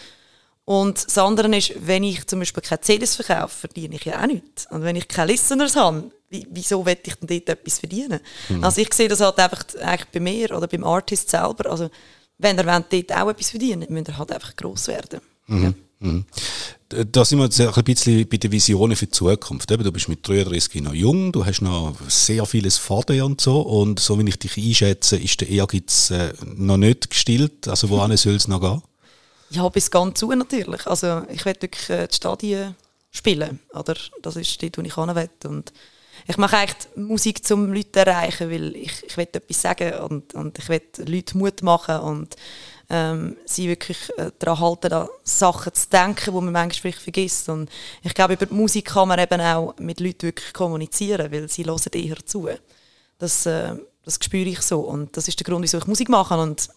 Und 0.65 1.05
das 1.05 1.17
andere 1.19 1.55
ist, 1.55 1.73
wenn 1.79 2.03
ich 2.03 2.25
zum 2.25 2.39
Beispiel 2.39 2.63
keine 2.63 2.81
CDs 2.81 3.15
verkaufe, 3.15 3.55
verdiene 3.55 3.95
ich 3.95 4.05
ja 4.05 4.21
auch 4.21 4.25
nichts. 4.25 4.65
Und 4.71 4.81
wenn 4.81 4.95
ich 4.95 5.07
keine 5.07 5.31
Listeners 5.31 5.75
habe, 5.75 6.11
wieso 6.29 6.85
will 6.85 6.97
ich 7.03 7.15
denn 7.15 7.27
dort 7.27 7.49
etwas 7.49 7.79
verdienen? 7.79 8.19
Mhm. 8.49 8.63
Also 8.63 8.81
ich 8.81 8.91
sehe 8.93 9.07
das 9.07 9.19
halt 9.19 9.37
einfach 9.37 9.63
eigentlich 9.79 10.09
bei 10.11 10.19
mir 10.19 10.51
oder 10.57 10.67
beim 10.67 10.83
Artist 10.83 11.29
selber. 11.29 11.69
Also 11.69 11.89
wenn 12.39 12.57
er 12.57 12.79
dort 12.81 13.13
auch 13.13 13.29
etwas 13.29 13.51
verdienen 13.51 13.85
müsst 13.89 14.09
ihr 14.09 14.17
halt 14.17 14.31
einfach 14.31 14.55
gross 14.55 14.87
werden. 14.87 15.21
Mhm. 15.47 15.63
Ja. 15.63 15.73
Mhm. 15.99 16.25
Da 16.89 17.25
sind 17.25 17.39
wir 17.39 17.45
jetzt 17.45 17.59
ein 17.59 17.83
bisschen 17.83 18.27
bei 18.27 18.37
den 18.37 18.51
Visionen 18.51 18.95
für 18.95 19.05
die 19.05 19.11
Zukunft. 19.11 19.69
Du 19.69 19.91
bist 19.91 20.09
mit 20.09 20.27
33 20.27 20.81
noch 20.81 20.93
jung, 20.93 21.31
du 21.31 21.45
hast 21.45 21.61
noch 21.61 21.95
sehr 22.07 22.45
vieles 22.45 22.77
vor 22.77 23.03
dir 23.03 23.25
und 23.25 23.41
so. 23.41 23.61
Und 23.61 23.99
so 23.99 24.19
wie 24.19 24.27
ich 24.27 24.37
dich 24.37 24.57
einschätze, 24.57 25.17
ist 25.17 25.41
der 25.41 25.49
Ehrgeiz 25.49 26.11
äh, 26.11 26.33
noch 26.43 26.77
nicht 26.77 27.09
gestillt. 27.09 27.67
Also 27.67 27.89
wohin 27.89 28.15
soll 28.17 28.35
es 28.35 28.47
noch 28.47 28.61
gehen? 28.61 28.81
Ja, 29.49 29.69
bis 29.69 29.91
ganz 29.91 30.19
zu 30.19 30.31
natürlich. 30.31 30.87
Also 30.87 31.23
ich 31.29 31.45
will 31.45 31.55
wirklich 31.59 31.89
äh, 31.89 32.07
die 32.07 32.15
Stadien 32.15 32.75
spielen. 33.11 33.59
Oder? 33.73 33.95
Das 34.21 34.35
ist 34.35 34.61
dort, 34.61 34.77
wo 34.77 34.81
ich 34.81 34.95
hin. 34.95 35.29
Und 35.45 35.73
ich 36.27 36.37
mache 36.37 36.57
eigentlich 36.57 36.87
Musik, 36.95 37.41
um 37.51 37.73
Leute 37.73 37.91
zu 37.91 37.99
erreichen, 37.99 38.49
weil 38.49 38.75
ich, 38.75 39.03
ich 39.05 39.17
will 39.17 39.27
etwas 39.31 39.61
sagen 39.61 39.93
und, 39.99 40.33
und 40.33 40.57
ich 40.57 40.69
will 40.69 40.81
Leute 41.05 41.37
Mut 41.37 41.61
machen 41.61 41.99
und 41.99 42.35
ähm, 42.89 43.35
sie 43.45 43.67
wirklich 43.67 44.09
äh, 44.17 44.31
daran 44.39 44.59
halten, 44.59 44.93
an 44.93 45.07
Sachen 45.23 45.73
zu 45.73 45.89
denken, 45.89 46.33
die 46.33 46.41
man 46.41 46.51
manchmal 46.51 46.93
vergisst. 46.93 47.49
Und 47.49 47.69
ich 48.03 48.13
glaube, 48.13 48.33
über 48.33 48.45
die 48.45 48.53
Musik 48.53 48.85
kann 48.85 49.07
man 49.07 49.19
eben 49.19 49.41
auch 49.41 49.75
mit 49.77 49.99
Leuten 49.99 50.23
wirklich 50.23 50.53
kommunizieren, 50.53 51.31
weil 51.31 51.49
sie 51.49 51.65
hören 51.65 51.81
eher 51.93 52.25
zu. 52.25 52.49
Das, 53.17 53.45
äh, 53.45 53.75
das 54.03 54.19
spüre 54.21 54.49
ich 54.49 54.61
so 54.61 54.81
und 54.81 55.15
das 55.17 55.27
ist 55.27 55.39
der 55.39 55.45
Grund, 55.45 55.63
wieso 55.63 55.77
ich 55.77 55.87
Musik 55.87 56.09
mache 56.09 56.37
und 56.37 56.69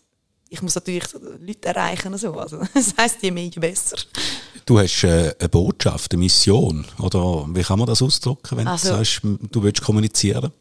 ich 0.49 0.63
muss 0.63 0.75
natürlich 0.75 1.05
Leute 1.41 1.69
erreichen. 1.69 2.17
So. 2.17 2.33
Also, 2.35 2.61
das 2.75 2.95
heisst, 2.97 3.23
je 3.23 3.31
mehr, 3.31 3.45
je 3.45 3.61
besser. 3.61 3.97
Du 4.65 4.79
hast 4.79 5.05
äh, 5.05 5.35
eine 5.39 5.49
Botschaft, 5.49 6.13
eine 6.13 6.21
Mission, 6.21 6.85
oder 6.99 7.47
wie 7.49 7.63
kann 7.63 7.79
man 7.79 7.89
das 7.89 8.03
ausdrücken, 8.03 8.57
wenn 8.57 8.69
also, 8.69 8.91
du 8.91 8.97
sagst, 8.97 9.21
du 9.23 9.63
willst 9.63 9.83
kommunizieren? 9.83 10.53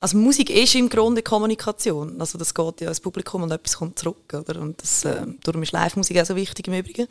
Also 0.00 0.16
Musik 0.16 0.48
ist 0.50 0.76
im 0.76 0.88
Grunde 0.88 1.22
Kommunikation. 1.22 2.20
Also 2.20 2.38
das 2.38 2.54
geht 2.54 2.80
ja 2.80 2.88
ins 2.88 3.00
Publikum 3.00 3.42
und 3.42 3.50
etwas 3.50 3.76
kommt 3.76 3.98
zurück. 3.98 4.32
Oder? 4.32 4.60
Und 4.60 4.80
das, 4.80 5.04
äh, 5.04 5.26
darum 5.42 5.62
ist 5.62 5.72
Live-Musik 5.72 6.20
auch 6.20 6.24
so 6.26 6.36
wichtig 6.36 6.68
im 6.68 6.74
Übrigen. 6.74 7.08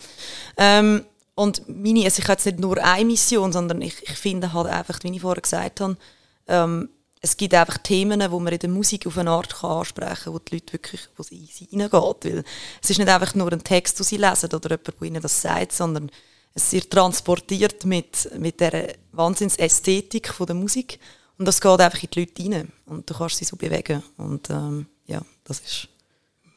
Ähm, 0.55 1.03
und 1.35 1.67
meine, 1.67 2.05
also 2.05 2.19
ich 2.19 2.23
habe 2.23 2.33
jetzt 2.33 2.45
nicht 2.45 2.59
nur 2.59 2.81
eine 2.83 3.05
Mission, 3.05 3.51
sondern 3.51 3.81
ich, 3.81 4.01
ich 4.03 4.17
finde 4.17 4.53
halt 4.53 4.67
einfach, 4.67 4.99
wie 5.03 5.11
ich 5.11 5.21
vorher 5.21 5.41
gesagt 5.41 5.81
habe, 5.81 5.97
ähm, 6.47 6.89
es 7.27 7.35
gibt 7.35 7.53
einfach 7.53 7.77
Themen, 7.79 8.21
die 8.21 8.27
man 8.27 8.47
in 8.47 8.59
der 8.59 8.69
Musik 8.69 9.05
auf 9.05 9.17
eine 9.17 9.31
Art 9.31 9.53
kann 9.53 9.71
ansprechen 9.71 10.23
kann, 10.23 10.33
wo 10.33 10.39
die 10.39 10.55
Leute 10.55 10.73
wirklich, 10.73 11.01
wo 11.17 11.23
sie 11.23 11.47
reingeht. 11.71 11.93
Weil 11.93 12.43
es 12.81 12.89
ist 12.89 12.97
nicht 12.97 13.09
einfach 13.09 13.35
nur 13.35 13.51
ein 13.51 13.63
Text, 13.63 13.99
den 13.99 14.05
sie 14.05 14.17
lesen 14.17 14.53
oder 14.53 14.69
jemand, 14.69 14.87
der 14.87 15.07
ihnen 15.07 15.21
das 15.21 15.41
sagt, 15.41 15.73
sondern 15.73 16.09
es 16.53 16.71
wird 16.71 16.89
transportiert 16.89 17.85
mit, 17.85 18.29
mit 18.39 18.59
der 18.59 18.95
Wahnsinnsästhetik 19.11 20.33
der 20.39 20.55
Musik 20.55 20.99
und 21.37 21.45
das 21.45 21.61
geht 21.61 21.79
einfach 21.79 22.01
in 22.01 22.09
die 22.11 22.19
Leute 22.19 22.43
rein 22.43 22.71
und 22.85 23.09
du 23.09 23.13
kannst 23.13 23.37
sie 23.37 23.45
so 23.45 23.55
bewegen 23.55 24.01
und 24.17 24.49
ähm, 24.49 24.87
ja, 25.05 25.21
das 25.43 25.59
ist... 25.59 25.87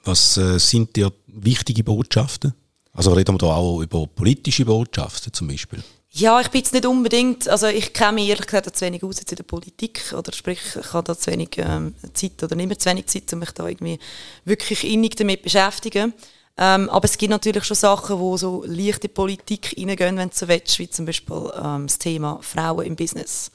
Was 0.05 0.39
äh, 0.39 0.59
sind 0.59 0.97
dir 0.97 1.13
wichtige 1.27 1.85
Botschaften? 1.85 2.55
Also 2.93 3.13
reden 3.13 3.35
wir 3.35 3.39
da 3.39 3.55
auch 3.55 3.83
über 3.83 4.07
politische 4.07 4.65
Botschaften 4.65 5.33
zum 5.35 5.49
Beispiel? 5.49 5.83
Ja, 6.13 6.41
ich 6.41 6.49
bin 6.49 6.61
jetzt 6.61 6.73
nicht 6.73 6.87
unbedingt, 6.87 7.49
also 7.49 7.69
ich 7.69 7.93
kenne 7.93 8.15
mich 8.15 8.29
ehrlich 8.29 8.47
gesagt 8.47 8.77
zu 8.77 8.85
wenig 8.85 9.05
aus 9.05 9.21
in 9.21 9.37
der 9.37 9.45
Politik 9.45 10.13
oder 10.13 10.33
sprich, 10.33 10.59
ich 10.75 10.93
habe 10.93 11.05
da 11.05 11.17
zu 11.17 11.31
wenig 11.31 11.51
ähm, 11.59 11.95
Zeit 12.15 12.43
oder 12.43 12.57
nicht 12.57 12.67
mehr 12.67 12.79
zu 12.79 12.91
wenig 12.91 13.07
Zeit, 13.07 13.33
um 13.33 13.39
mich 13.39 13.53
da 13.53 13.69
irgendwie 13.69 14.01
wirklich 14.45 14.83
innig 14.83 15.15
damit 15.15 15.43
beschäftigen. 15.43 16.13
Ähm, 16.59 16.91
aber 16.91 17.05
es 17.05 17.17
gibt 17.17 17.31
natürlich 17.31 17.65
schon 17.65 17.77
Sachen, 17.77 18.19
wo 18.19 18.37
so 18.37 18.65
leichte 18.67 19.09
Politik 19.09 19.77
reingehen, 19.79 20.17
wenn 20.17 20.31
du 20.31 20.35
so 20.35 20.49
willst, 20.49 20.81
wie 20.81 20.91
zum 20.91 21.07
Beispiel 21.07 21.53
ähm, 21.55 21.87
das 21.87 21.99
Thema 21.99 22.41
Frauen 22.43 22.87
im 22.87 22.97
Business. 22.97 23.53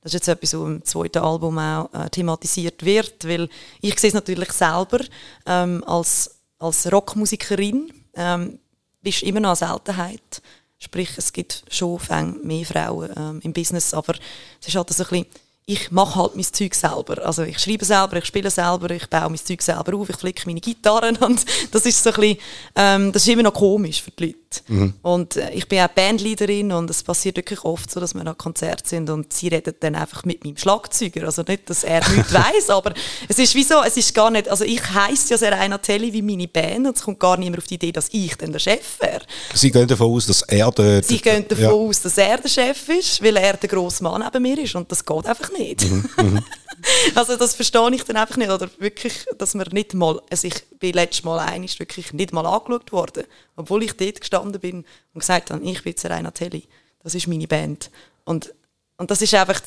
Das 0.00 0.14
ist 0.14 0.26
jetzt 0.26 0.28
etwas, 0.28 0.54
was 0.54 0.64
im 0.64 0.84
zweiten 0.84 1.18
Album 1.18 1.58
auch 1.58 1.92
äh, 1.92 2.08
thematisiert 2.08 2.84
wird, 2.84 3.26
weil 3.26 3.48
ich 3.80 3.98
sehe 3.98 4.08
es 4.08 4.14
natürlich 4.14 4.52
selber 4.52 5.00
ähm, 5.44 5.82
als, 5.84 6.38
als 6.60 6.90
Rockmusikerin, 6.92 7.92
ähm, 8.14 8.60
bist 9.02 9.24
immer 9.24 9.40
noch 9.40 9.60
eine 9.60 9.72
Seltenheit. 9.72 10.40
Sprich, 10.78 11.10
es 11.16 11.32
gibt 11.32 11.64
schon 11.70 11.98
mehr 12.42 12.66
Frauen 12.66 13.10
ähm, 13.16 13.40
im 13.42 13.52
Business, 13.52 13.94
aber 13.94 14.14
es 14.60 14.68
ist 14.68 14.74
halt 14.74 14.90
so 14.90 15.04
ein 15.04 15.08
bisschen 15.08 15.26
ich 15.68 15.90
mache 15.90 16.14
halt 16.14 16.36
mein 16.36 16.44
Zeug 16.44 16.74
selber. 16.74 17.26
Also 17.26 17.42
ich 17.42 17.58
schreibe 17.58 17.84
selber, 17.84 18.16
ich 18.16 18.24
spiele 18.24 18.50
selber, 18.50 18.88
ich 18.90 19.10
baue 19.10 19.28
mein 19.28 19.36
Zeug 19.36 19.60
selber 19.60 19.96
auf, 19.96 20.08
ich 20.08 20.16
flicke 20.16 20.46
meine 20.46 20.60
Gitarren 20.60 21.16
und 21.20 21.44
das 21.72 21.84
ist 21.84 22.02
so 22.02 22.10
ein 22.10 22.20
bisschen, 22.20 22.38
ähm, 22.76 23.12
das 23.12 23.22
ist 23.22 23.28
immer 23.28 23.42
noch 23.42 23.52
komisch 23.52 24.00
für 24.00 24.12
die 24.12 24.26
Leute. 24.26 24.38
Mhm. 24.68 24.94
Und 25.02 25.36
äh, 25.36 25.50
ich 25.50 25.68
bin 25.68 25.80
auch 25.80 25.88
Bandleaderin 25.88 26.72
und 26.72 26.90
es 26.90 27.02
passiert 27.02 27.36
wirklich 27.36 27.64
oft 27.64 27.90
so, 27.90 28.00
dass 28.00 28.14
wir 28.14 28.26
an 28.26 28.36
Konzert 28.38 28.86
sind 28.86 29.10
und 29.10 29.32
sie 29.32 29.48
redet 29.48 29.82
dann 29.82 29.94
einfach 29.94 30.24
mit 30.24 30.44
meinem 30.44 30.56
Schlagzeuger. 30.56 31.24
Also 31.24 31.42
nicht, 31.46 31.68
dass 31.68 31.84
er 31.84 32.06
nichts 32.16 32.32
weiß, 32.32 32.70
aber 32.70 32.92
es 33.28 33.38
ist 33.38 33.54
wie 33.54 33.64
so, 33.64 33.82
es 33.84 33.96
ist 33.96 34.14
gar 34.14 34.30
nicht, 34.30 34.48
also 34.48 34.64
ich 34.64 34.82
heiße 34.82 35.30
ja 35.30 35.38
Serena 35.38 35.78
Telly 35.78 36.12
wie 36.12 36.22
meine 36.22 36.48
Band 36.48 36.86
und 36.86 36.96
es 36.96 37.02
kommt 37.02 37.20
gar 37.20 37.36
nicht 37.36 37.50
mehr 37.50 37.58
auf 37.58 37.66
die 37.66 37.74
Idee, 37.74 37.92
dass 37.92 38.08
ich 38.12 38.36
dann 38.36 38.52
der 38.52 38.58
Chef 38.58 39.00
wäre. 39.00 39.22
Sie 39.54 39.70
gehen 39.70 39.86
davon 39.86 40.12
aus, 40.12 40.26
dass 40.26 40.42
er 40.42 40.70
der... 40.72 41.02
Sie 41.02 41.20
gehen 41.20 41.46
davon 41.48 41.64
ja. 41.64 41.70
aus, 41.70 42.02
dass 42.02 42.18
er 42.18 42.38
der 42.38 42.48
Chef 42.48 42.88
ist, 42.88 43.22
weil 43.22 43.36
er 43.36 43.56
der 43.56 43.68
grosse 43.68 44.02
Mann 44.02 44.22
neben 44.22 44.42
mir 44.42 44.62
ist 44.62 44.74
und 44.74 44.90
das 44.90 45.04
geht 45.04 45.26
einfach 45.26 45.50
nicht. 45.52 45.90
Mhm, 45.90 46.08
mhm. 46.20 46.44
also 47.14 47.36
das 47.36 47.54
verstehe 47.54 47.94
ich 47.94 48.04
dann 48.04 48.16
einfach 48.16 48.36
nicht. 48.36 48.50
Oder 48.50 48.68
wirklich, 48.78 49.26
dass 49.38 49.54
man 49.54 49.66
nicht 49.72 49.94
mal, 49.94 50.20
also 50.30 50.48
ich 50.48 50.64
bin 50.78 50.92
letztes 50.92 51.24
Mal 51.24 51.38
einig 51.40 51.78
wirklich 51.78 52.12
nicht 52.12 52.32
mal 52.32 52.46
angeschaut 52.46 52.92
worden, 52.92 53.24
obwohl 53.56 53.82
ich 53.82 53.92
dort 53.94 54.20
gestanden 54.20 54.60
bin 54.60 54.84
und 55.12 55.20
gesagt 55.20 55.50
habe, 55.50 55.62
ich 55.64 55.82
bin 55.82 55.96
Serena 55.96 56.30
Telly, 56.30 56.64
das 57.02 57.14
ist 57.14 57.26
meine 57.26 57.46
Band. 57.46 57.90
Und, 58.24 58.54
und 58.96 59.10
das 59.10 59.22
ist 59.22 59.34
einfach, 59.34 59.60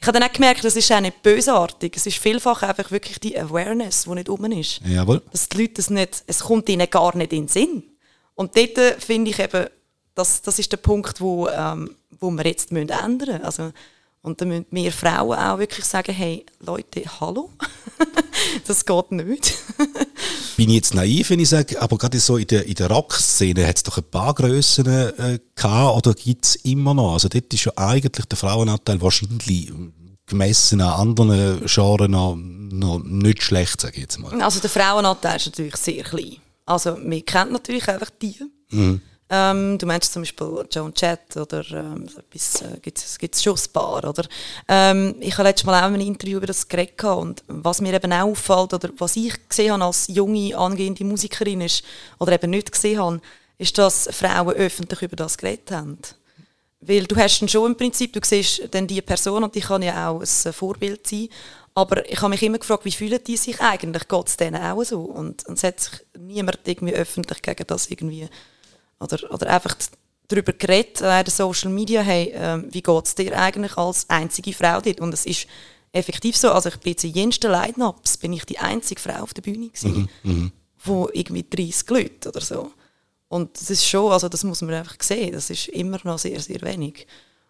ich 0.00 0.06
habe 0.06 0.18
dann 0.18 0.28
auch 0.28 0.32
gemerkt, 0.32 0.64
das 0.64 0.76
ist 0.76 0.90
auch 0.92 1.00
nicht 1.00 1.22
bösartig, 1.22 1.96
es 1.96 2.06
ist 2.06 2.18
vielfach 2.18 2.62
einfach 2.62 2.90
wirklich 2.90 3.18
die 3.20 3.38
Awareness, 3.38 4.04
die 4.04 4.10
nicht 4.10 4.28
um 4.28 4.44
ist. 4.52 4.80
Jawohl. 4.84 5.22
Dass 5.30 5.48
die 5.48 5.62
Leute 5.62 5.74
das 5.74 5.90
nicht, 5.90 6.24
es 6.26 6.40
kommt 6.40 6.68
ihnen 6.68 6.88
gar 6.90 7.16
nicht 7.16 7.32
in 7.32 7.42
den 7.42 7.48
Sinn. 7.48 7.82
Und 8.34 8.56
dort 8.56 9.02
finde 9.02 9.30
ich 9.30 9.38
eben, 9.38 9.66
das, 10.14 10.42
das 10.42 10.58
ist 10.58 10.70
der 10.70 10.76
Punkt, 10.76 11.20
wo, 11.20 11.48
ähm, 11.48 11.94
wo 12.20 12.30
wir 12.30 12.44
jetzt 12.44 12.70
ändern 12.70 13.18
müssen. 13.18 13.42
Also, 13.42 13.72
und 14.24 14.40
dann 14.40 14.48
müssen 14.48 14.66
wir 14.70 14.90
Frauen 14.90 15.38
auch 15.38 15.58
wirklich 15.58 15.84
sagen, 15.84 16.12
hey, 16.12 16.46
Leute, 16.60 17.02
hallo, 17.20 17.50
das 18.66 18.86
geht 18.86 19.12
nicht. 19.12 19.54
Bin 20.56 20.70
ich 20.70 20.76
jetzt 20.76 20.94
naiv, 20.94 21.28
wenn 21.28 21.40
ich 21.40 21.50
sage, 21.50 21.80
aber 21.80 21.98
gerade 21.98 22.18
so 22.18 22.38
in 22.38 22.46
der, 22.46 22.64
in 22.64 22.74
der 22.74 22.90
Rock-Szene 22.90 23.66
hat 23.66 23.76
es 23.76 23.82
doch 23.82 23.98
ein 23.98 24.10
paar 24.10 24.32
Grössen 24.32 24.86
äh, 24.86 25.38
gehabt, 25.54 25.96
oder 25.98 26.14
gibt 26.14 26.46
es 26.46 26.54
immer 26.56 26.94
noch? 26.94 27.12
Also 27.12 27.28
dort 27.28 27.52
ist 27.52 27.66
ja 27.66 27.72
eigentlich 27.76 28.24
der 28.24 28.38
Frauenanteil 28.38 28.98
wahrscheinlich 29.02 29.70
gemessen 30.24 30.80
an 30.80 31.00
anderen 31.00 31.66
Genres 31.66 32.08
noch, 32.08 32.34
noch 32.34 33.00
nicht 33.04 33.42
schlecht, 33.42 33.82
sage 33.82 33.96
ich 33.96 34.02
jetzt 34.04 34.18
mal. 34.18 34.40
Also 34.40 34.58
der 34.58 34.70
Frauenanteil 34.70 35.36
ist 35.36 35.46
natürlich 35.46 35.76
sehr 35.76 36.02
klein. 36.02 36.38
Also 36.64 36.96
wir 36.98 37.22
kennen 37.26 37.52
natürlich 37.52 37.86
einfach 37.88 38.10
die. 38.22 38.36
Mhm. 38.70 39.02
Ähm, 39.30 39.78
du 39.78 39.86
meinst 39.86 40.12
zum 40.12 40.22
Beispiel 40.22 40.66
Joan 40.70 40.92
Chat 40.92 41.36
oder 41.36 41.64
ähm, 41.70 42.06
etwas, 42.06 42.60
äh, 42.60 42.78
gibt 42.82 42.98
es 42.98 43.42
schon 43.42 43.54
ein 43.54 43.72
paar, 43.72 44.04
oder? 44.04 44.24
Ähm, 44.68 45.14
ich 45.20 45.32
habe 45.38 45.48
letztes 45.48 45.64
Mal 45.64 45.80
auch 45.80 45.94
ein 45.94 46.00
Interview 46.00 46.36
über 46.36 46.46
das 46.46 46.68
geredet 46.68 47.02
und 47.04 47.42
was 47.46 47.80
mir 47.80 47.94
eben 47.94 48.12
auch 48.12 48.28
auffällt 48.28 48.74
oder 48.74 48.90
was 48.98 49.16
ich 49.16 49.48
gesehen 49.48 49.72
habe 49.72 49.84
als 49.84 50.08
junge, 50.08 50.56
angehende 50.56 51.04
Musikerin 51.04 51.62
ist, 51.62 51.84
oder 52.18 52.32
eben 52.32 52.50
nicht 52.50 52.70
gesehen 52.70 53.00
habe, 53.00 53.20
ist, 53.56 53.78
dass 53.78 54.08
Frauen 54.12 54.54
öffentlich 54.54 55.00
über 55.00 55.16
das 55.16 55.38
geredet 55.38 55.70
haben. 55.70 55.98
Weil 56.80 57.04
du 57.04 57.16
hast 57.16 57.40
dann 57.40 57.48
schon 57.48 57.70
im 57.70 57.76
Prinzip, 57.78 58.12
du 58.12 58.20
siehst 58.22 58.68
dann 58.72 58.86
die 58.86 59.00
Person 59.00 59.42
und 59.42 59.54
die 59.54 59.60
kann 59.60 59.80
ja 59.80 60.10
auch 60.10 60.20
ein 60.20 60.52
Vorbild 60.52 61.06
sein, 61.06 61.28
aber 61.74 62.08
ich 62.08 62.20
habe 62.20 62.28
mich 62.28 62.42
immer 62.42 62.58
gefragt, 62.58 62.84
wie 62.84 62.92
fühlen 62.92 63.18
die 63.26 63.36
sich 63.36 63.58
eigentlich? 63.60 64.06
Geht 64.06 64.28
es 64.28 64.36
denen 64.36 64.62
auch 64.62 64.84
so? 64.84 65.00
Und, 65.00 65.44
und 65.46 65.56
es 65.56 65.64
hat 65.64 65.80
sich 65.80 65.92
niemand 66.16 66.60
irgendwie 66.66 66.94
öffentlich 66.94 67.42
gegen 67.42 67.66
das 67.66 67.90
irgendwie 67.90 68.28
oder, 69.00 69.32
oder 69.32 69.48
einfach 69.48 69.76
darüber 70.28 70.52
geredet 70.52 71.00
äh, 71.00 71.22
den 71.22 71.30
Social 71.30 71.70
Media, 71.70 72.00
hey, 72.00 72.30
äh, 72.30 72.62
wie 72.72 72.82
geht 72.82 73.04
es 73.06 73.14
dir 73.14 73.38
eigentlich 73.38 73.76
als 73.76 74.08
einzige 74.08 74.52
Frau 74.52 74.80
dort? 74.80 75.00
Und 75.00 75.12
es 75.12 75.26
ist 75.26 75.46
effektiv 75.92 76.36
so, 76.36 76.50
also 76.50 76.68
ich 76.68 76.76
bin 76.78 76.96
zu 76.96 77.06
jensten 77.06 77.50
Line-Ups, 77.50 78.16
bin 78.16 78.32
ich 78.32 78.44
die 78.44 78.58
einzige 78.58 79.00
Frau 79.00 79.22
auf 79.22 79.34
der 79.34 79.42
Bühne 79.42 79.68
gewesen, 79.68 80.08
mhm, 80.22 80.32
mhm. 80.32 80.52
wo 80.82 81.08
irgendwie 81.12 81.44
30 81.48 81.88
Leute 81.90 82.28
oder 82.30 82.40
so. 82.40 82.72
Und 83.28 83.60
das 83.60 83.70
ist 83.70 83.86
schon, 83.86 84.12
also 84.12 84.28
das 84.28 84.44
muss 84.44 84.62
man 84.62 84.74
einfach 84.74 84.96
sehen, 85.00 85.32
das 85.32 85.50
ist 85.50 85.68
immer 85.68 85.98
noch 86.04 86.18
sehr, 86.18 86.40
sehr 86.40 86.60
wenig. 86.62 87.06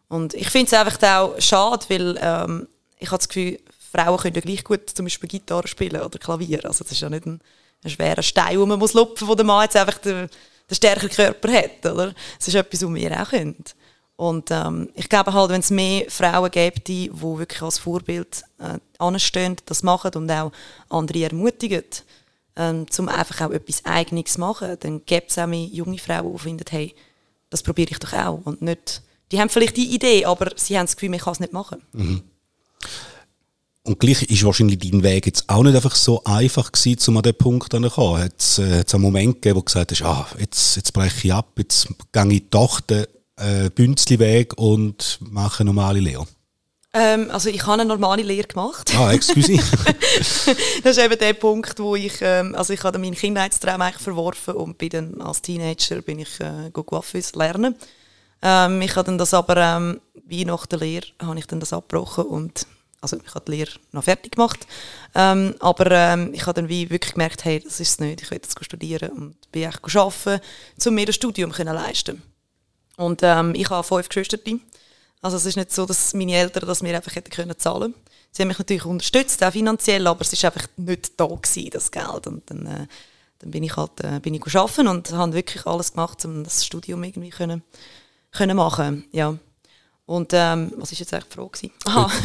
Und 0.09 0.35
ich 0.35 0.51
finde 0.51 0.67
es 0.67 0.73
einfach 0.75 1.03
auch 1.03 1.41
schade, 1.41 1.87
weil 1.89 2.19
ähm, 2.21 2.69
ich 2.99 3.09
habe 3.09 3.19
das 3.19 3.29
Gefühl, 3.29 3.59
Frauen 3.93 4.19
können 4.19 4.35
ja 4.35 4.41
gleich 4.41 4.65
gut 4.65 4.91
zum 4.91 5.07
Beispiel 5.07 5.29
Gitarre 5.29 5.69
spielen 5.69 6.03
oder 6.03 6.19
Klavier. 6.19 6.65
Also 6.65 6.85
das 6.85 6.93
ist 6.93 7.01
ja 7.01 7.09
nicht 7.09 7.27
ein, 7.27 7.41
ein 7.83 7.91
schwerer 7.91 8.23
Stein, 8.23 8.59
den 8.59 8.69
man 8.69 8.79
muss 8.79 8.93
lupfen, 8.93 9.29
wo 9.29 9.35
der 9.35 9.45
Mann 9.45 9.65
jetzt 9.65 9.77
einfach 9.77 9.99
den, 9.99 10.29
den 10.71 10.75
stärkeren 10.75 11.11
Körper 11.11 11.53
hat. 11.53 11.87
Oder? 11.87 12.15
Das 12.39 12.49
ist 12.49 12.55
etwas, 12.55 12.83
was 12.83 12.95
wir 12.95 13.23
auch 13.23 13.31
können. 13.31 13.65
Und 14.17 14.51
ähm, 14.51 14.91
ich 14.95 15.09
glaube 15.09 15.33
halt, 15.33 15.51
wenn 15.51 15.61
es 15.61 15.71
mehr 15.71 16.05
Frauen 16.09 16.51
gibt, 16.51 16.87
die, 16.87 17.11
wirklich 17.13 17.63
als 17.63 17.79
Vorbild 17.79 18.45
äh, 18.59 18.79
anstehen, 18.99 19.57
das 19.67 19.83
machen 19.83 20.13
und 20.15 20.31
auch 20.31 20.53
andere 20.89 21.25
ermutigen, 21.25 21.83
ähm, 22.57 22.87
um 22.99 23.09
einfach 23.09 23.47
auch 23.47 23.51
etwas 23.51 23.85
Eigenes 23.85 24.35
zu 24.35 24.41
machen, 24.41 24.77
dann 24.79 25.05
gibt 25.05 25.31
es 25.33 25.39
auch 25.39 25.49
mehr 25.49 25.67
junge 25.67 25.99
Frauen, 25.99 26.33
die 26.33 26.39
finden, 26.39 26.65
hey, 26.71 26.95
das 27.51 27.65
probiere 27.65 27.91
ich 27.91 27.99
doch 27.99 28.13
auch. 28.13 28.41
Und 28.45 28.63
nicht, 28.63 29.03
die 29.33 29.41
haben 29.41 29.49
vielleicht 29.49 29.77
die 29.77 29.93
Idee, 29.93 30.25
aber 30.25 30.53
sie 30.55 30.79
haben 30.79 30.87
das 30.87 30.95
Gefühl, 30.95 31.11
man 31.11 31.19
kann 31.19 31.33
es 31.33 31.41
nicht 31.41 31.53
machen. 31.53 31.83
Mhm. 31.93 32.23
Und 33.87 34.01
gleich 34.01 34.23
ist 34.23 34.45
wahrscheinlich 34.45 34.79
dein 34.79 35.03
Weg 35.03 35.27
jetzt 35.27 35.47
auch 35.51 35.63
nicht 35.63 35.77
einfach 35.77 35.95
so 35.95 36.25
einfach 36.25 36.73
gewesen, 36.73 37.11
um 37.11 37.19
an 37.19 37.23
den 37.23 37.35
Punkt 37.35 37.71
zu 37.71 37.91
kommen. 37.91 38.23
Hat 38.23 38.33
es 38.39 38.59
äh, 38.59 38.83
einen 38.91 39.03
Moment 39.03 39.35
gegeben, 39.35 39.57
wo 39.57 39.61
du 39.61 39.67
gesagt 39.67 39.93
hast, 39.93 40.03
ah, 40.03 40.27
jetzt, 40.39 40.77
jetzt 40.77 40.93
breche 40.95 41.27
ich 41.27 41.35
ab, 41.35 41.51
jetzt 41.59 41.89
gehe 42.11 42.33
ich 42.33 42.49
doch 42.49 42.81
den 42.81 43.05
äh, 43.37 43.69
Bünzli-Weg 43.69 44.57
und 44.57 45.19
mache 45.21 45.61
eine 45.61 45.69
normale 45.69 46.01
Lehre? 46.01 46.27
Ähm, 46.95 47.31
also 47.31 47.51
ich 47.51 47.67
habe 47.67 47.83
eine 47.83 47.85
normale 47.85 48.23
Lehre 48.23 48.49
gemacht. 48.49 48.91
Ah, 48.97 49.13
excuse. 49.13 49.53
das 50.83 50.97
ist 50.97 51.05
eben 51.05 51.19
der 51.19 51.35
Punkt, 51.35 51.79
wo 51.79 51.95
ich, 51.95 52.15
ähm, 52.23 52.55
also 52.55 52.73
ich 52.73 52.83
habe 52.85 52.99
meinen 52.99 53.15
Kindheitstraum 53.17 53.83
eigentlich 53.83 54.03
verworfen 54.03 54.55
und 54.55 54.79
bin 54.79 54.89
dann 54.89 55.21
als 55.21 55.43
Teenager 55.43 56.01
bin 56.01 56.21
ich 56.21 56.41
äh, 56.41 56.71
Coiffeuse 56.73 57.37
lernen. 57.37 57.75
Ähm, 58.41 58.81
ich 58.81 58.97
habe 58.97 59.05
dann 59.07 59.19
das 59.19 59.35
aber, 59.35 59.59
ähm, 59.59 60.01
wie 60.25 60.47
nach 60.47 60.65
der 60.65 60.79
Lehre, 60.79 61.07
habe 61.21 61.39
ich 61.39 61.47
dann 61.47 61.61
das 61.61 61.75
abgebrochen 61.75 62.25
und 62.25 62.67
also 63.05 63.19
ich 63.25 63.35
habe 63.35 63.45
die 63.47 63.53
Lehre 63.53 63.71
noch 63.93 64.05
fertig 64.05 64.33
gemacht, 64.33 64.67
ähm, 65.15 65.55
aber 65.61 65.91
ähm, 65.91 66.35
ich 66.35 66.43
habe 66.47 66.55
dann 66.55 66.69
wie 66.69 66.91
wirklich 66.91 67.15
gemerkt, 67.15 67.45
hey, 67.45 67.61
das 67.61 67.79
ist 67.81 67.91
es 67.91 67.99
nicht, 68.01 68.23
ich 68.23 68.31
will 68.31 68.39
jetzt 68.39 68.65
studieren 68.65 69.11
und 69.11 69.53
bin 69.53 69.69
echt 69.69 69.97
arbeiten, 69.97 70.41
um 70.85 70.95
mir 70.95 71.07
das 71.07 71.15
Studium 71.15 71.53
zu 71.53 71.63
leisten 71.63 72.23
und 72.97 73.23
ähm, 73.23 73.55
ich 73.55 73.71
habe 73.71 73.87
fünf 73.87 74.09
Geschwister. 74.09 74.39
Also 75.21 75.37
es 75.37 75.47
ist 75.47 75.57
nicht 75.57 75.73
so, 75.73 75.87
dass 75.87 76.15
meine 76.15 76.35
Eltern 76.35 76.67
das 76.67 76.83
mir 76.83 76.95
einfach 76.95 77.15
hätten 77.15 77.31
können 77.31 77.59
zahlen. 77.59 77.95
Sie 78.31 78.43
haben 78.43 78.49
mich 78.49 78.59
natürlich 78.59 78.85
unterstützt, 78.85 79.43
auch 79.43 79.53
finanziell, 79.53 80.07
aber 80.07 80.21
es 80.21 80.33
ist 80.33 80.45
einfach 80.45 80.67
nicht 80.77 81.19
da 81.19 81.27
gewesen, 81.27 81.71
das 81.71 81.91
Geld. 81.91 82.27
Und 82.27 82.51
dann, 82.51 82.67
äh, 82.67 82.87
dann 83.39 83.51
bin 83.51 83.63
ich 83.63 83.77
halt 83.77 84.01
äh, 84.03 84.21
bin 84.21 84.35
ich 84.35 84.55
arbeiten 84.55 84.89
und 84.89 85.11
habe 85.13 85.33
wirklich 85.33 85.67
alles 85.67 85.93
gemacht, 85.93 86.25
um 86.25 86.45
das 86.45 86.65
Studium 86.65 87.03
irgendwie 87.05 87.31
können, 87.31 87.63
können 88.33 88.57
machen. 88.57 89.07
Ja. 89.13 89.37
Und 90.07 90.33
ähm, 90.35 90.73
was 90.77 90.93
ist 90.93 90.99
jetzt 90.99 91.15
eigentlich 91.15 91.29
die 91.31 91.35
Frage? 91.35 91.71
Aha. 91.87 92.11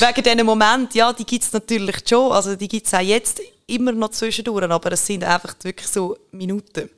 Wegen 0.00 0.22
diesen 0.22 0.46
Moment, 0.46 0.94
ja, 0.94 1.12
die 1.12 1.24
gibt 1.24 1.42
es 1.44 1.52
natürlich 1.52 1.96
schon. 2.08 2.30
Also 2.30 2.54
die 2.54 2.68
gibt 2.68 2.86
es 2.86 2.94
auch 2.94 3.00
jetzt 3.00 3.40
immer 3.66 3.92
noch 3.92 4.10
zwischendurch, 4.10 4.70
aber 4.70 4.92
es 4.92 5.04
sind 5.04 5.24
einfach 5.24 5.54
wirklich 5.62 5.88
so 5.88 6.16
Minuten. 6.30 6.88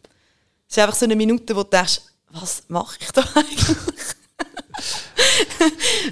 Es 0.69 0.77
ist 0.77 0.79
einfach 0.79 0.95
so 0.95 1.07
eine 1.07 1.17
Minute, 1.17 1.57
wo 1.57 1.63
du 1.63 1.71
denkst, 1.71 2.03
was 2.31 2.65
mache 2.69 2.99
ich 3.01 3.11
da 3.13 3.25
eigentlich? 3.35 3.77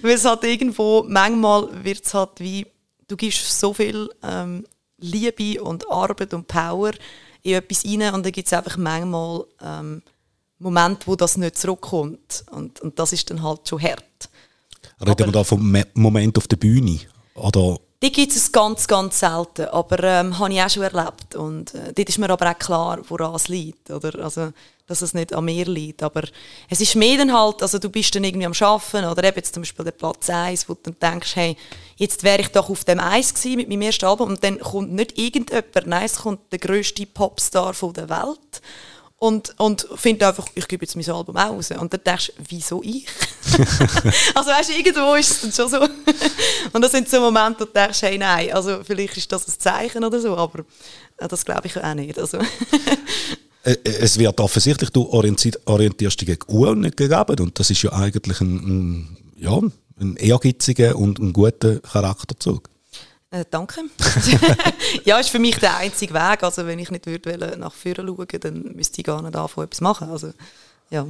Weil 0.03 0.12
es 0.12 0.25
halt 0.25 0.44
irgendwo, 0.44 1.05
manchmal 1.07 1.85
wird 1.85 2.05
es 2.05 2.14
halt 2.14 2.38
wie, 2.38 2.66
du 3.09 3.16
gibst 3.16 3.59
so 3.59 3.75
viel 3.75 4.09
ähm, 4.23 4.64
Liebe 4.99 5.62
und 5.62 5.90
Arbeit 5.90 6.35
und 6.35 6.46
Power 6.46 6.92
in 7.42 7.55
etwas 7.55 7.85
rein 7.85 8.14
und 8.14 8.25
dann 8.25 8.33
gibt 8.33 8.46
es 8.46 8.53
einfach 8.53 8.77
manchmal 8.77 9.44
ähm, 9.62 10.03
Momente, 10.61 11.07
wo 11.07 11.16
das 11.16 11.37
nicht 11.37 11.59
zurückkommt. 11.59 12.44
Und, 12.51 12.81
und 12.81 12.99
das 12.99 13.12
ist 13.12 13.31
dann 13.31 13.42
halt 13.42 13.68
schon 13.68 13.83
hart. 13.83 14.29
Reden 15.01 15.27
wir 15.27 15.33
da 15.33 15.44
vom 15.44 15.85
Moment 15.94 16.38
auf 16.38 16.46
der 16.46 16.57
Bühne? 16.57 17.01
Oder 17.35 17.79
die 18.03 18.12
gibt 18.12 18.35
es 18.35 18.51
ganz, 18.51 18.87
ganz 18.87 19.20
selten, 19.20 19.66
aber 19.66 20.03
ähm, 20.03 20.38
habe 20.38 20.55
ich 20.55 20.62
auch 20.62 20.70
schon 20.70 20.85
erlebt. 20.85 21.35
Und 21.35 21.75
äh, 21.75 21.92
dort 21.92 22.09
ist 22.09 22.18
mir 22.18 22.31
aber 22.31 22.51
auch 22.51 22.59
klar, 22.59 22.99
woran 23.09 23.35
es 23.35 23.49
liegt. 23.49 23.90
Oder? 23.90 24.25
Also, 24.25 24.53
dass 24.87 25.03
es 25.03 25.12
nicht 25.12 25.35
an 25.35 25.44
mir 25.44 25.66
liegt. 25.66 26.03
Aber 26.03 26.23
es 26.70 26.81
ist 26.81 26.96
mehr 26.96 27.18
dann 27.18 27.33
halt, 27.33 27.62
also 27.62 27.79
du 27.79 27.90
bist 27.90 28.14
dann 28.14 28.25
irgendwie 28.25 28.46
am 28.46 28.55
Arbeiten 28.59 29.05
oder 29.05 29.25
eben 29.25 29.37
jetzt 29.37 29.53
zum 29.53 29.62
Beispiel 29.62 29.85
der 29.85 29.92
Platz 29.92 30.31
1, 30.31 30.66
wo 30.68 30.75
du 30.75 30.90
dann 30.90 31.12
denkst, 31.12 31.37
hey, 31.37 31.57
jetzt 31.96 32.23
wäre 32.23 32.40
ich 32.40 32.49
doch 32.49 32.70
auf 32.70 32.85
dem 32.85 33.01
Eis 33.01 33.35
gewesen 33.35 33.57
mit 33.57 33.68
meinem 33.68 33.83
ersten 33.83 34.07
Album 34.07 34.31
und 34.31 34.42
dann 34.42 34.59
kommt 34.59 34.92
nicht 34.92 35.18
irgendjemand, 35.18 35.87
nein, 35.87 36.07
es 36.07 36.16
kommt 36.16 36.51
der 36.51 36.59
grösste 36.59 37.05
Popstar 37.05 37.75
von 37.75 37.92
der 37.92 38.09
Welt 38.09 38.62
und, 39.22 39.54
und 39.59 39.87
finde 39.96 40.26
einfach, 40.26 40.46
ich 40.54 40.66
gebe 40.66 40.83
jetzt 40.83 40.96
mein 40.96 41.09
Album 41.11 41.37
aus. 41.37 41.70
Und 41.72 41.92
dann 41.92 42.00
denkst 42.02 42.33
du, 42.35 42.42
wieso 42.48 42.83
ich? 42.83 43.06
also 44.35 44.50
weißt 44.50 44.70
du, 44.70 44.72
irgendwo 44.72 45.14
ist 45.14 45.30
es 45.30 45.40
dann 45.42 45.52
schon 45.52 45.68
so. 45.68 45.87
und 46.72 46.80
das 46.80 46.90
sind 46.90 47.06
so 47.06 47.20
Momente, 47.20 47.61
wo 47.61 47.64
du 47.66 47.70
denkst, 47.70 48.00
hey, 48.00 48.16
nein, 48.16 48.50
also 48.50 48.83
vielleicht 48.83 49.18
ist 49.18 49.30
das 49.30 49.46
ein 49.46 49.54
Zeichen 49.59 50.04
oder 50.04 50.18
so, 50.18 50.35
aber 50.35 50.61
äh, 51.18 51.28
das 51.28 51.44
glaube 51.44 51.66
ich 51.66 51.76
auch 51.76 51.94
nicht. 51.94 52.18
Also. 52.18 52.38
Äh, 53.62 53.72
äh, 53.72 53.90
es 54.00 54.18
wird 54.18 54.40
offensichtlich, 54.40 54.88
du 54.88 55.06
orientierst 55.11 56.18
dich 56.18 56.26
gegen 56.26 56.40
U 56.48 56.66
und 56.66 56.80
nicht 56.80 56.96
gegen 56.96 57.12
Abend. 57.12 57.42
Und 57.42 57.59
das 57.59 57.68
ist 57.68 57.83
ja 57.83 57.92
eigentlich 57.92 58.40
ein, 58.40 58.54
ein, 58.56 59.16
ja, 59.37 59.61
ein 60.00 60.16
ehrgeiziger 60.16 60.96
und 60.96 61.18
ein 61.18 61.35
guter 61.35 61.78
Charakterzug. 61.80 62.69
Äh, 63.31 63.45
danke. 63.49 63.83
ja, 65.05 65.19
ist 65.19 65.31
für 65.31 65.38
mich 65.38 65.57
der 65.59 65.77
einzige 65.77 66.14
Weg. 66.14 66.43
Also 66.43 66.66
wenn 66.66 66.79
ich 66.79 66.90
nicht 66.90 67.07
würde 67.07 67.57
nach 67.59 67.73
vorne 67.73 68.05
schauen, 68.07 68.40
dann 68.40 68.62
müsste 68.75 69.01
ich 69.01 69.07
gar 69.07 69.23
nicht 69.23 69.37
anfangen, 69.37 69.66
etwas 69.66 69.81
machen. 69.81 70.11
Also, 70.11 70.33
ja. 70.90 71.07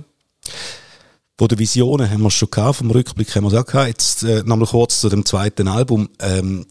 Von 1.38 1.48
den 1.48 1.58
Visionen 1.58 2.10
haben 2.10 2.20
wir 2.20 2.30
schon 2.30 2.50
gehabt, 2.50 2.76
vom 2.76 2.90
Rückblick 2.90 3.34
haben 3.34 3.44
wir 3.44 3.52
es 3.52 3.54
auch 3.54 3.64
gehabt. 3.64 3.88
Jetzt 3.88 4.22
äh, 4.24 4.42
nochmal 4.44 4.68
kurz 4.68 5.00
zu 5.00 5.08
dem 5.08 5.24
zweiten 5.24 5.68
Album. 5.68 6.10
Ähm, 6.18 6.66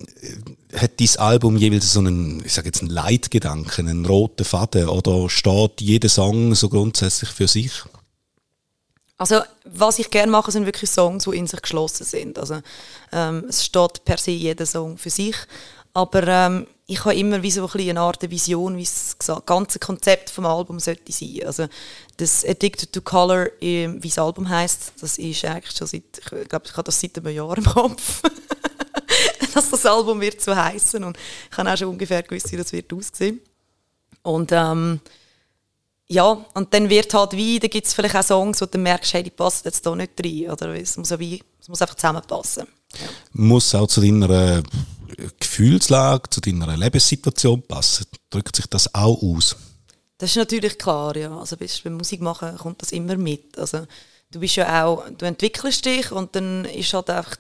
hat 0.76 1.00
dieses 1.00 1.18
Album 1.18 1.58
jeweils 1.58 1.92
so 1.92 2.02
einen, 2.02 2.46
ich 2.46 2.54
sage 2.54 2.68
jetzt 2.68 2.82
einen 2.82 2.92
Leitgedanken, 2.92 3.88
einen 3.88 4.06
roten 4.06 4.46
Faden 4.46 4.88
oder 4.88 5.28
steht 5.28 5.82
jeder 5.82 6.10
Song 6.10 6.54
so 6.54 6.70
grundsätzlich 6.70 7.32
für 7.32 7.48
sich? 7.48 7.72
Also 9.19 9.41
was 9.65 9.99
ich 9.99 10.10
gerne 10.10 10.32
mache, 10.32 10.49
sind 10.49 10.65
wirklich 10.65 10.89
Songs, 10.89 11.25
die 11.25 11.38
in 11.38 11.45
sich 11.45 11.62
geschlossen 11.62 12.05
sind. 12.05 12.39
Also 12.39 12.62
ähm, 13.12 13.45
es 13.49 13.65
steht 13.65 14.05
per 14.05 14.17
se 14.17 14.32
jeder 14.32 14.65
Song 14.65 14.97
für 14.97 15.10
sich, 15.10 15.36
aber 15.93 16.25
ähm, 16.25 16.67
ich 16.88 17.03
habe 17.03 17.15
immer 17.15 17.43
wie 17.43 17.51
so 17.51 17.67
ein 17.67 17.89
eine 17.89 17.99
Art 17.99 18.32
Vision, 18.32 18.77
wie 18.77 18.84
das 18.84 19.17
ganze 19.45 19.77
Konzept 19.77 20.29
vom 20.29 20.45
Album 20.45 20.79
sollte 20.79 21.12
sein. 21.12 21.41
Also 21.45 21.67
das 22.15 22.45
Addicted 22.45 22.93
to 22.93 23.01
Color, 23.01 23.49
ähm, 23.60 24.01
wie 24.01 24.08
das 24.08 24.19
Album 24.19 24.47
heißt, 24.47 24.93
das 25.01 25.17
ist 25.17 25.43
eigentlich 25.43 25.75
schon 25.75 25.88
seit, 25.88 26.03
ich 26.17 26.49
glaube, 26.49 26.65
ich 26.65 26.71
habe 26.77 26.84
das 26.84 27.01
seit 27.01 27.17
einem 27.17 27.36
Jahr 27.36 27.58
im 27.58 27.65
Kopf, 27.65 28.21
dass 29.53 29.69
das 29.69 29.86
Album 29.86 30.21
wird 30.21 30.39
so 30.39 30.55
heißen 30.55 31.03
und 31.03 31.17
ich 31.51 31.58
habe 31.58 31.69
auch 31.69 31.77
schon 31.77 31.89
ungefähr 31.89 32.23
gewusst, 32.23 32.53
wie 32.53 32.58
das 32.58 32.71
wird 32.71 32.93
aussehen. 32.93 33.41
Und 34.23 34.51
ähm, 34.53 35.01
ja, 36.12 36.43
und 36.56 36.74
dann 36.74 36.89
wird 36.89 37.13
halt 37.13 37.34
wie, 37.34 37.60
da 37.60 37.67
gibt 37.67 37.86
es 37.86 37.93
vielleicht 37.93 38.15
auch 38.15 38.24
Songs, 38.24 38.62
wo 38.62 38.65
du 38.65 38.80
merkst, 38.80 39.13
hey, 39.13 39.22
die 39.22 39.30
passen 39.30 39.62
jetzt 39.65 39.86
da 39.86 39.95
nicht 39.95 40.13
rein. 40.24 40.50
Oder 40.50 40.76
es 40.76 40.98
muss, 40.98 41.17
wie, 41.19 41.41
es 41.62 41.67
muss 41.67 41.82
einfach 41.82 41.95
zusammenpassen. 41.95 42.67
Ja. 43.00 43.08
Muss 43.34 43.76
auch 43.76 43.86
zu 43.86 44.02
deiner 44.02 44.30
äh, 44.58 44.63
Gefühlslage, 45.39 46.28
zu 46.32 46.41
deiner 46.41 46.76
Lebenssituation 46.76 47.62
passen. 47.62 48.08
Drückt 48.32 48.56
sich 48.56 48.65
das 48.65 48.93
auch 48.95 49.22
aus? 49.22 49.56
Das 50.17 50.32
ist 50.32 50.38
natürlich 50.38 50.80
klar, 50.80 51.15
ja. 51.15 51.38
Also 51.38 51.56
bist, 51.58 51.84
beim 51.84 51.93
Musik 51.93 52.22
machen 52.22 52.58
kommt 52.58 52.82
das 52.82 52.91
immer 52.91 53.15
mit. 53.15 53.58
Also 53.60 53.86
du 54.32 54.39
bist 54.39 54.56
ja 54.56 54.84
auch, 54.84 55.04
du 55.15 55.26
entwickelst 55.26 55.86
dich 55.86 56.12
und 56.12 56.36
dann 56.36 56.65
ist 56.65 56.91
halt 56.91 57.12
einfach 57.12 57.38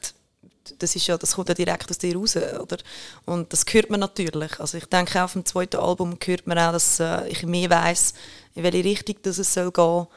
das, 0.77 0.95
ist 0.95 1.07
ja, 1.07 1.17
das 1.17 1.35
kommt 1.35 1.49
ja 1.49 1.55
direkt 1.55 1.89
aus 1.89 1.97
dir 1.97 2.15
raus, 2.15 2.35
oder? 2.35 2.77
Und 3.25 3.51
das 3.53 3.65
hört 3.69 3.89
man 3.89 3.99
natürlich. 3.99 4.59
Also 4.59 4.77
ich 4.77 4.85
denke, 4.85 5.23
auf 5.23 5.33
dem 5.33 5.45
zweiten 5.45 5.77
Album 5.77 6.17
hört 6.23 6.47
man 6.47 6.57
auch, 6.59 6.71
dass 6.71 6.99
äh, 6.99 7.27
ich 7.27 7.43
mehr 7.43 7.69
weiß, 7.69 8.13
in 8.55 8.63
welche 8.63 8.83
Richtung 8.83 9.15
das 9.23 9.37
es 9.37 9.53
soll 9.53 9.71
gehen 9.71 10.07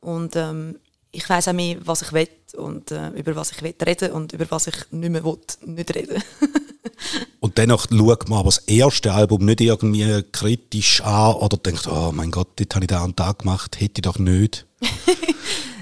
und 0.00 0.36
ähm, 0.36 0.78
ich 1.10 1.28
weiß 1.28 1.48
auch 1.48 1.52
mehr, 1.52 1.78
was 1.84 2.02
ich 2.02 2.12
will 2.12 2.28
und 2.56 2.90
äh, 2.90 3.08
über 3.10 3.34
was 3.34 3.52
ich 3.52 3.62
will 3.62 3.74
reden 3.84 4.12
und 4.12 4.32
über 4.32 4.50
was 4.50 4.66
ich 4.66 4.76
nicht 4.90 5.10
mehr 5.10 5.24
will, 5.24 5.38
nicht 5.64 5.94
reden. 5.94 6.22
und 7.40 7.58
dennoch 7.58 7.86
schaut 7.90 8.28
man 8.28 8.40
aber 8.40 8.48
das 8.48 8.58
erste 8.58 9.12
Album 9.12 9.44
nicht 9.44 9.60
irgendwie 9.60 10.22
kritisch 10.32 11.00
an 11.00 11.34
oder 11.36 11.56
denkt, 11.56 11.86
oh 11.86 12.12
mein 12.12 12.30
Gott, 12.30 12.48
das 12.56 12.66
habe 12.74 12.84
ich 12.84 12.88
da 12.88 13.02
einen 13.02 13.16
Tag 13.16 13.40
gemacht, 13.40 13.80
hätte 13.80 14.00
ich 14.00 14.02
doch 14.02 14.18
nicht. 14.18 14.66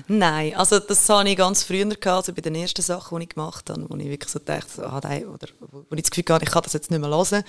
Nein, 0.09 0.55
also 0.55 0.79
das 0.79 1.09
habe 1.09 1.29
ich 1.29 1.37
ganz 1.37 1.65
früher 1.65 1.87
also 2.05 2.33
bei 2.33 2.41
den 2.41 2.55
ersten 2.55 2.83
Sachen, 2.83 3.19
die 3.19 3.25
ich 3.25 3.31
gemacht 3.31 3.69
habe, 3.71 3.87
wo 3.89 3.97
ich 3.97 4.09
wirklich 4.09 4.31
so 4.31 4.39
dachte, 4.39 4.87
ah, 4.87 5.01
nein, 5.03 5.27
oder 5.27 5.49
wo 5.59 5.85
ich 5.97 6.03
das 6.03 6.11
Gefühl 6.11 6.33
hatte, 6.33 6.45
ich 6.45 6.51
kann 6.53 6.63
das 6.63 6.75
jetzt 6.75 6.91
nicht 6.93 7.01
mehr 7.01 7.11
hören, 7.11 7.43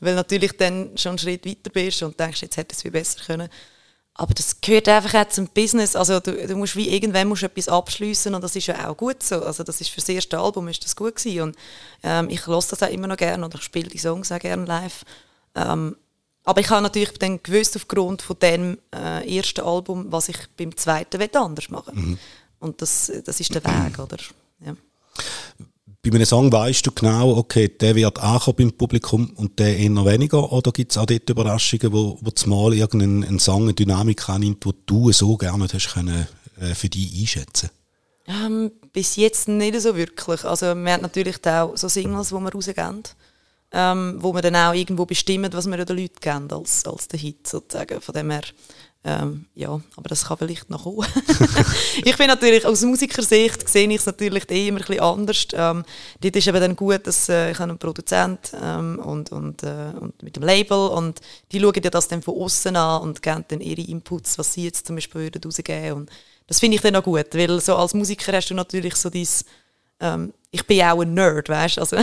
weil 0.00 0.14
natürlich 0.14 0.56
dann 0.58 0.96
schon 0.98 1.10
einen 1.10 1.18
Schritt 1.18 1.46
weiter 1.46 1.70
bist 1.70 2.02
und 2.02 2.20
denkst, 2.20 2.42
jetzt 2.42 2.56
hätte 2.58 2.74
es 2.74 2.82
viel 2.82 2.90
besser 2.90 3.20
können. 3.24 3.48
Aber 4.14 4.34
das 4.34 4.60
gehört 4.60 4.88
einfach 4.88 5.14
auch 5.14 5.28
zum 5.28 5.48
Business. 5.48 5.96
Also 5.96 6.20
du, 6.20 6.46
du 6.46 6.54
musst 6.56 6.76
wie 6.76 6.94
irgendwann 6.94 7.28
musst 7.28 7.44
etwas 7.44 7.68
abschließen 7.68 8.34
und 8.34 8.44
das 8.44 8.54
ist 8.56 8.66
ja 8.66 8.88
auch 8.88 8.96
gut 8.96 9.22
so. 9.22 9.42
Also 9.42 9.64
das 9.64 9.80
ist 9.80 9.88
für 9.88 10.00
das 10.00 10.08
erste 10.10 10.38
Album 10.38 10.68
ist 10.68 10.84
das 10.84 10.94
gut 10.94 11.16
gewesen 11.16 11.40
und 11.40 11.56
ähm, 12.02 12.28
ich 12.28 12.46
höre 12.46 12.56
das 12.56 12.82
auch 12.82 12.90
immer 12.90 13.06
noch 13.06 13.16
gerne 13.16 13.44
oder 13.44 13.56
ich 13.56 13.64
spiele 13.64 13.88
die 13.88 13.98
Songs 13.98 14.30
auch 14.30 14.38
gerne 14.38 14.66
live. 14.66 15.04
Ähm, 15.54 15.96
aber 16.44 16.60
ich 16.60 16.70
habe 16.70 16.82
natürlich 16.82 17.18
dann 17.18 17.42
gewusst, 17.42 17.76
aufgrund 17.76 18.22
von 18.22 18.36
dem 18.40 18.78
äh, 18.94 19.36
ersten 19.36 19.60
Album, 19.60 20.06
was 20.10 20.28
ich 20.28 20.38
beim 20.56 20.76
zweiten 20.76 21.20
anders 21.36 21.70
machen 21.70 21.94
mhm. 21.94 22.18
Und 22.58 22.80
das, 22.80 23.10
das 23.24 23.40
ist 23.40 23.52
der 23.52 23.64
Weg, 23.64 23.98
oder? 23.98 24.18
Ja. 24.64 24.76
Bei 26.00 26.10
einem 26.10 26.24
Song 26.24 26.50
weißt 26.52 26.86
du 26.86 26.92
genau, 26.92 27.36
okay, 27.36 27.68
der 27.68 27.96
wird 27.96 28.20
ankommen 28.20 28.56
beim 28.56 28.72
Publikum 28.72 29.30
und 29.34 29.58
der 29.58 29.76
eher 29.76 30.04
weniger? 30.04 30.52
Oder 30.52 30.70
gibt 30.70 30.92
es 30.92 30.98
auch 30.98 31.06
dort 31.06 31.28
Überraschungen, 31.28 31.92
wo, 31.92 32.18
wo 32.20 32.30
zumal 32.30 32.74
irgendein 32.74 33.38
Song 33.40 33.62
eine 33.64 33.74
Dynamik 33.74 34.28
annimmt, 34.28 34.64
die 34.64 34.70
du 34.86 35.10
so 35.10 35.36
gerne 35.36 35.66
hast 35.72 35.92
können, 35.92 36.28
äh, 36.60 36.74
für 36.74 36.88
dich 36.88 37.20
einschätzen 37.20 37.70
ähm, 38.26 38.70
Bis 38.92 39.16
jetzt 39.16 39.48
nicht 39.48 39.80
so 39.80 39.96
wirklich. 39.96 40.44
Also 40.44 40.74
wir 40.74 40.92
haben 40.92 41.02
natürlich 41.02 41.44
auch 41.44 41.76
so 41.76 41.88
Singles, 41.88 42.28
die 42.28 42.34
wir 42.34 42.52
rausgeben 42.52 43.02
ähm, 43.72 44.16
wo 44.18 44.32
man 44.32 44.42
dann 44.42 44.56
auch 44.56 44.74
irgendwo 44.74 45.06
bestimmt, 45.06 45.54
was 45.54 45.66
wir 45.66 45.84
den 45.84 45.96
Leuten 45.96 46.20
geben 46.20 46.48
als, 46.50 46.84
als 46.86 47.08
den 47.08 47.20
Hit 47.20 47.46
sozusagen. 47.46 48.00
Von 48.00 48.14
dem 48.14 48.30
her, 48.30 48.42
ähm, 49.04 49.46
ja, 49.54 49.80
aber 49.96 50.08
das 50.08 50.26
kann 50.26 50.36
vielleicht 50.36 50.70
noch 50.70 50.84
kommen. 50.84 51.08
ich 52.04 52.16
bin 52.16 52.28
natürlich, 52.28 52.64
aus 52.64 52.82
Musikersicht 52.82 53.68
sehe 53.68 53.88
ich 53.88 53.96
es 53.96 54.06
natürlich 54.06 54.48
eh 54.50 54.68
immer 54.68 54.78
ein 54.78 54.86
bisschen 54.86 55.00
anders. 55.00 55.46
Ähm, 55.54 55.84
dort 56.20 56.36
ist 56.36 56.46
eben 56.46 56.60
dann 56.60 56.76
gut, 56.76 57.06
dass 57.06 57.28
äh, 57.28 57.50
ich 57.50 57.60
einen 57.60 57.78
Produzent 57.78 58.52
ähm, 58.62 59.00
und, 59.00 59.32
und, 59.32 59.62
äh, 59.64 59.92
und 59.98 60.22
mit 60.22 60.36
dem 60.36 60.44
Label 60.44 60.88
und 60.88 61.20
die 61.50 61.58
schauen 61.58 61.80
ja 61.82 61.90
das 61.90 62.06
dann 62.08 62.22
von 62.22 62.40
außen 62.40 62.76
an 62.76 63.02
und 63.02 63.22
geben 63.22 63.44
dann 63.48 63.60
ihre 63.60 63.80
Inputs, 63.80 64.38
was 64.38 64.52
sie 64.52 64.64
jetzt 64.64 64.86
zum 64.86 64.96
Beispiel 64.96 65.22
würden 65.22 65.42
rausgeben 65.44 65.92
und 65.92 66.10
das 66.46 66.60
finde 66.60 66.76
ich 66.76 66.82
dann 66.82 66.94
auch 66.96 67.02
gut, 67.02 67.34
weil 67.34 67.60
so 67.60 67.76
als 67.76 67.94
Musiker 67.94 68.32
hast 68.32 68.50
du 68.50 68.54
natürlich 68.54 68.94
so 68.96 69.10
dieses, 69.10 69.44
ähm, 70.00 70.32
ich 70.50 70.66
bin 70.66 70.82
auch 70.82 71.00
ein 71.00 71.14
Nerd, 71.14 71.48
weißt 71.48 71.78
du, 71.78 71.80
also 71.80 71.96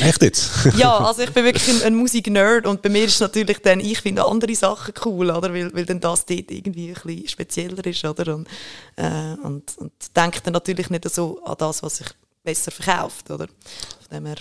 Echt 0.00 0.22
jetzt? 0.22 0.50
ja, 0.76 0.96
also 0.96 1.22
ich 1.22 1.30
bin 1.30 1.44
wirklich 1.44 1.68
ein, 1.68 1.82
ein 1.82 1.94
Musik-Nerd 1.94 2.66
und 2.66 2.82
bei 2.82 2.88
mir 2.88 3.04
ist 3.04 3.20
natürlich 3.20 3.60
dann, 3.62 3.80
ich 3.80 4.00
finde 4.00 4.24
andere 4.24 4.54
Sachen 4.54 4.94
cool, 5.04 5.30
oder? 5.30 5.52
Weil, 5.52 5.72
weil 5.74 5.86
dann 5.86 6.00
das 6.00 6.26
dort 6.26 6.50
irgendwie 6.50 6.88
ein 6.88 6.94
bisschen 6.94 7.28
spezieller 7.28 7.84
ist, 7.84 8.04
oder? 8.04 8.34
Und, 8.34 8.48
äh, 8.96 9.36
und, 9.42 9.76
und 9.78 9.92
denke 10.16 10.40
dann 10.42 10.52
natürlich 10.52 10.90
nicht 10.90 11.08
so 11.10 11.42
an 11.44 11.56
das, 11.58 11.82
was 11.82 11.98
sich 11.98 12.08
besser 12.42 12.70
verkauft, 12.70 13.30
oder? 13.30 13.46
Von 13.46 14.16
dem 14.16 14.26
her. 14.26 14.36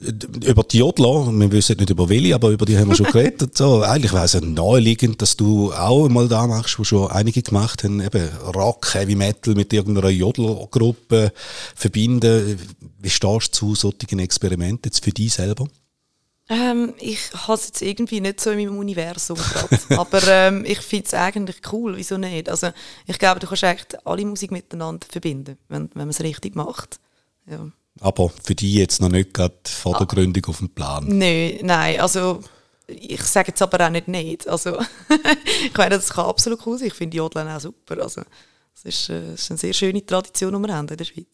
Über 0.00 0.62
die 0.64 0.78
Jodler, 0.78 1.32
wir 1.32 1.52
wissen 1.52 1.76
nicht 1.78 1.90
über 1.90 2.08
welche, 2.08 2.34
aber 2.34 2.50
über 2.50 2.66
die 2.66 2.76
haben 2.76 2.88
wir 2.88 2.96
schon 2.96 3.06
geredet. 3.12 3.56
So. 3.56 3.82
Eigentlich 3.82 4.12
wäre 4.12 4.24
es 4.24 4.34
naheliegend, 4.40 5.22
dass 5.22 5.36
du 5.36 5.72
auch 5.72 6.08
mal 6.08 6.28
da 6.28 6.46
machst, 6.46 6.78
wo 6.78 6.84
schon 6.84 7.10
einige 7.10 7.42
gemacht 7.42 7.84
haben, 7.84 8.00
eben 8.00 8.28
Rock, 8.54 8.94
Heavy 8.94 9.14
Metal 9.14 9.54
mit 9.54 9.72
irgendeiner 9.72 10.08
Jodlergruppe 10.08 11.32
verbinden. 11.74 12.58
Wie 13.00 13.10
stehst 13.10 13.60
du 13.60 13.74
zu 13.74 13.74
solchen 13.74 14.18
Experimenten 14.18 14.90
jetzt 14.90 15.04
für 15.04 15.12
dich 15.12 15.32
selber? 15.32 15.68
Ähm, 16.48 16.94
ich 16.98 17.32
habe 17.32 17.54
es 17.54 17.66
jetzt 17.66 17.82
irgendwie 17.82 18.20
nicht 18.20 18.40
so 18.40 18.50
in 18.50 18.58
meinem 18.58 18.78
Universum 18.78 19.38
gerade. 19.38 19.78
aber 19.98 20.20
ähm, 20.26 20.64
ich 20.66 20.80
finde 20.80 21.06
es 21.06 21.14
eigentlich 21.14 21.60
cool, 21.72 21.96
wieso 21.96 22.18
nicht? 22.18 22.48
Also 22.48 22.72
ich 23.06 23.18
glaube, 23.18 23.40
du 23.40 23.46
kannst 23.46 23.62
echt 23.62 24.06
alle 24.06 24.24
Musik 24.26 24.50
miteinander 24.50 25.06
verbinden, 25.08 25.56
wenn, 25.68 25.88
wenn 25.94 26.02
man 26.02 26.10
es 26.10 26.20
richtig 26.20 26.56
macht. 26.56 26.98
Ja. 27.48 27.70
Aber 28.00 28.30
für 28.42 28.54
die 28.54 28.74
jetzt 28.74 29.00
noch 29.00 29.08
nicht 29.08 29.34
gerade 29.34 29.54
vor 29.64 29.92
der 29.98 30.24
ah. 30.24 30.48
Auf 30.48 30.58
dem 30.58 30.70
Plan? 30.70 31.06
Nein, 31.06 31.58
nein, 31.62 32.00
also 32.00 32.40
ich 32.86 33.22
sage 33.22 33.48
jetzt 33.48 33.62
aber 33.62 33.86
auch 33.86 33.90
nicht 33.90 34.08
nicht. 34.08 34.48
Also 34.48 34.78
ich 35.64 35.76
meine, 35.76 35.96
das 35.96 36.10
kann 36.10 36.26
absolut 36.26 36.60
cool 36.66 36.78
sein. 36.78 36.88
Ich 36.88 36.94
finde 36.94 37.16
Jodeln 37.16 37.48
auch 37.48 37.60
super. 37.60 38.02
Also 38.02 38.22
es 38.74 38.84
ist, 38.84 39.10
äh, 39.10 39.34
ist, 39.34 39.50
eine 39.50 39.58
sehr 39.58 39.72
schöne 39.72 40.04
Tradition, 40.04 40.52
die 40.52 40.68
wir 40.68 40.74
haben 40.74 40.88
in 40.88 40.96
der 40.96 41.04
Schweiz. 41.04 41.26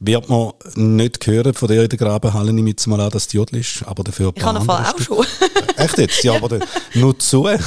Wird 0.00 0.28
man 0.28 0.52
nicht 0.74 1.26
hören 1.26 1.54
von 1.54 1.68
dir 1.68 1.82
in 1.82 1.88
der 1.88 1.98
Grabenhalle, 1.98 2.52
nehme 2.52 2.74
ich 2.76 2.86
mal 2.86 3.00
an, 3.00 3.10
dass 3.10 3.26
es 3.26 3.32
Jodel 3.32 3.60
ist, 3.60 3.82
aber 3.86 4.04
dafür 4.04 4.30
Ich 4.34 4.42
habe 4.42 4.62
Fall 4.62 4.84
auch 4.84 4.98
schon. 4.98 5.24
Echt 5.76 5.98
jetzt? 5.98 6.22
Ja, 6.24 6.34
aber 6.34 6.58
nur 6.94 7.18
zu. 7.18 7.44
Nein, 7.44 7.58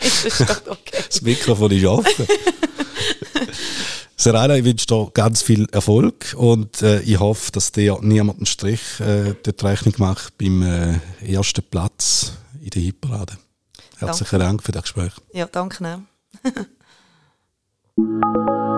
das 0.00 0.24
ist 0.24 0.40
okay. 0.68 1.04
Das 1.06 1.22
Mikrofon 1.22 1.70
ist 1.70 1.84
offen. 1.84 2.26
Serena, 4.16 4.56
ich 4.56 4.64
wünsche 4.64 4.86
dir 4.86 5.10
ganz 5.14 5.42
viel 5.42 5.66
Erfolg 5.72 6.34
und 6.36 6.82
äh, 6.82 7.00
ich 7.00 7.18
hoffe, 7.18 7.50
dass 7.52 7.72
dir 7.72 7.98
niemand 8.02 8.38
einen 8.38 8.46
Strich 8.46 9.00
äh, 9.00 9.34
die 9.44 9.64
Rechnung 9.64 9.94
macht 9.98 10.38
beim 10.38 10.62
äh, 10.62 10.98
ersten 11.20 11.62
Platz 11.62 12.34
in 12.60 12.70
der 12.70 12.82
Hitparade. 12.82 13.34
Herzlichen. 13.98 14.38
Dank 14.38 14.62
für 14.62 14.72
das 14.72 14.82
Gespräch. 14.82 15.12
Ja, 15.32 15.46
danke. 15.46 16.02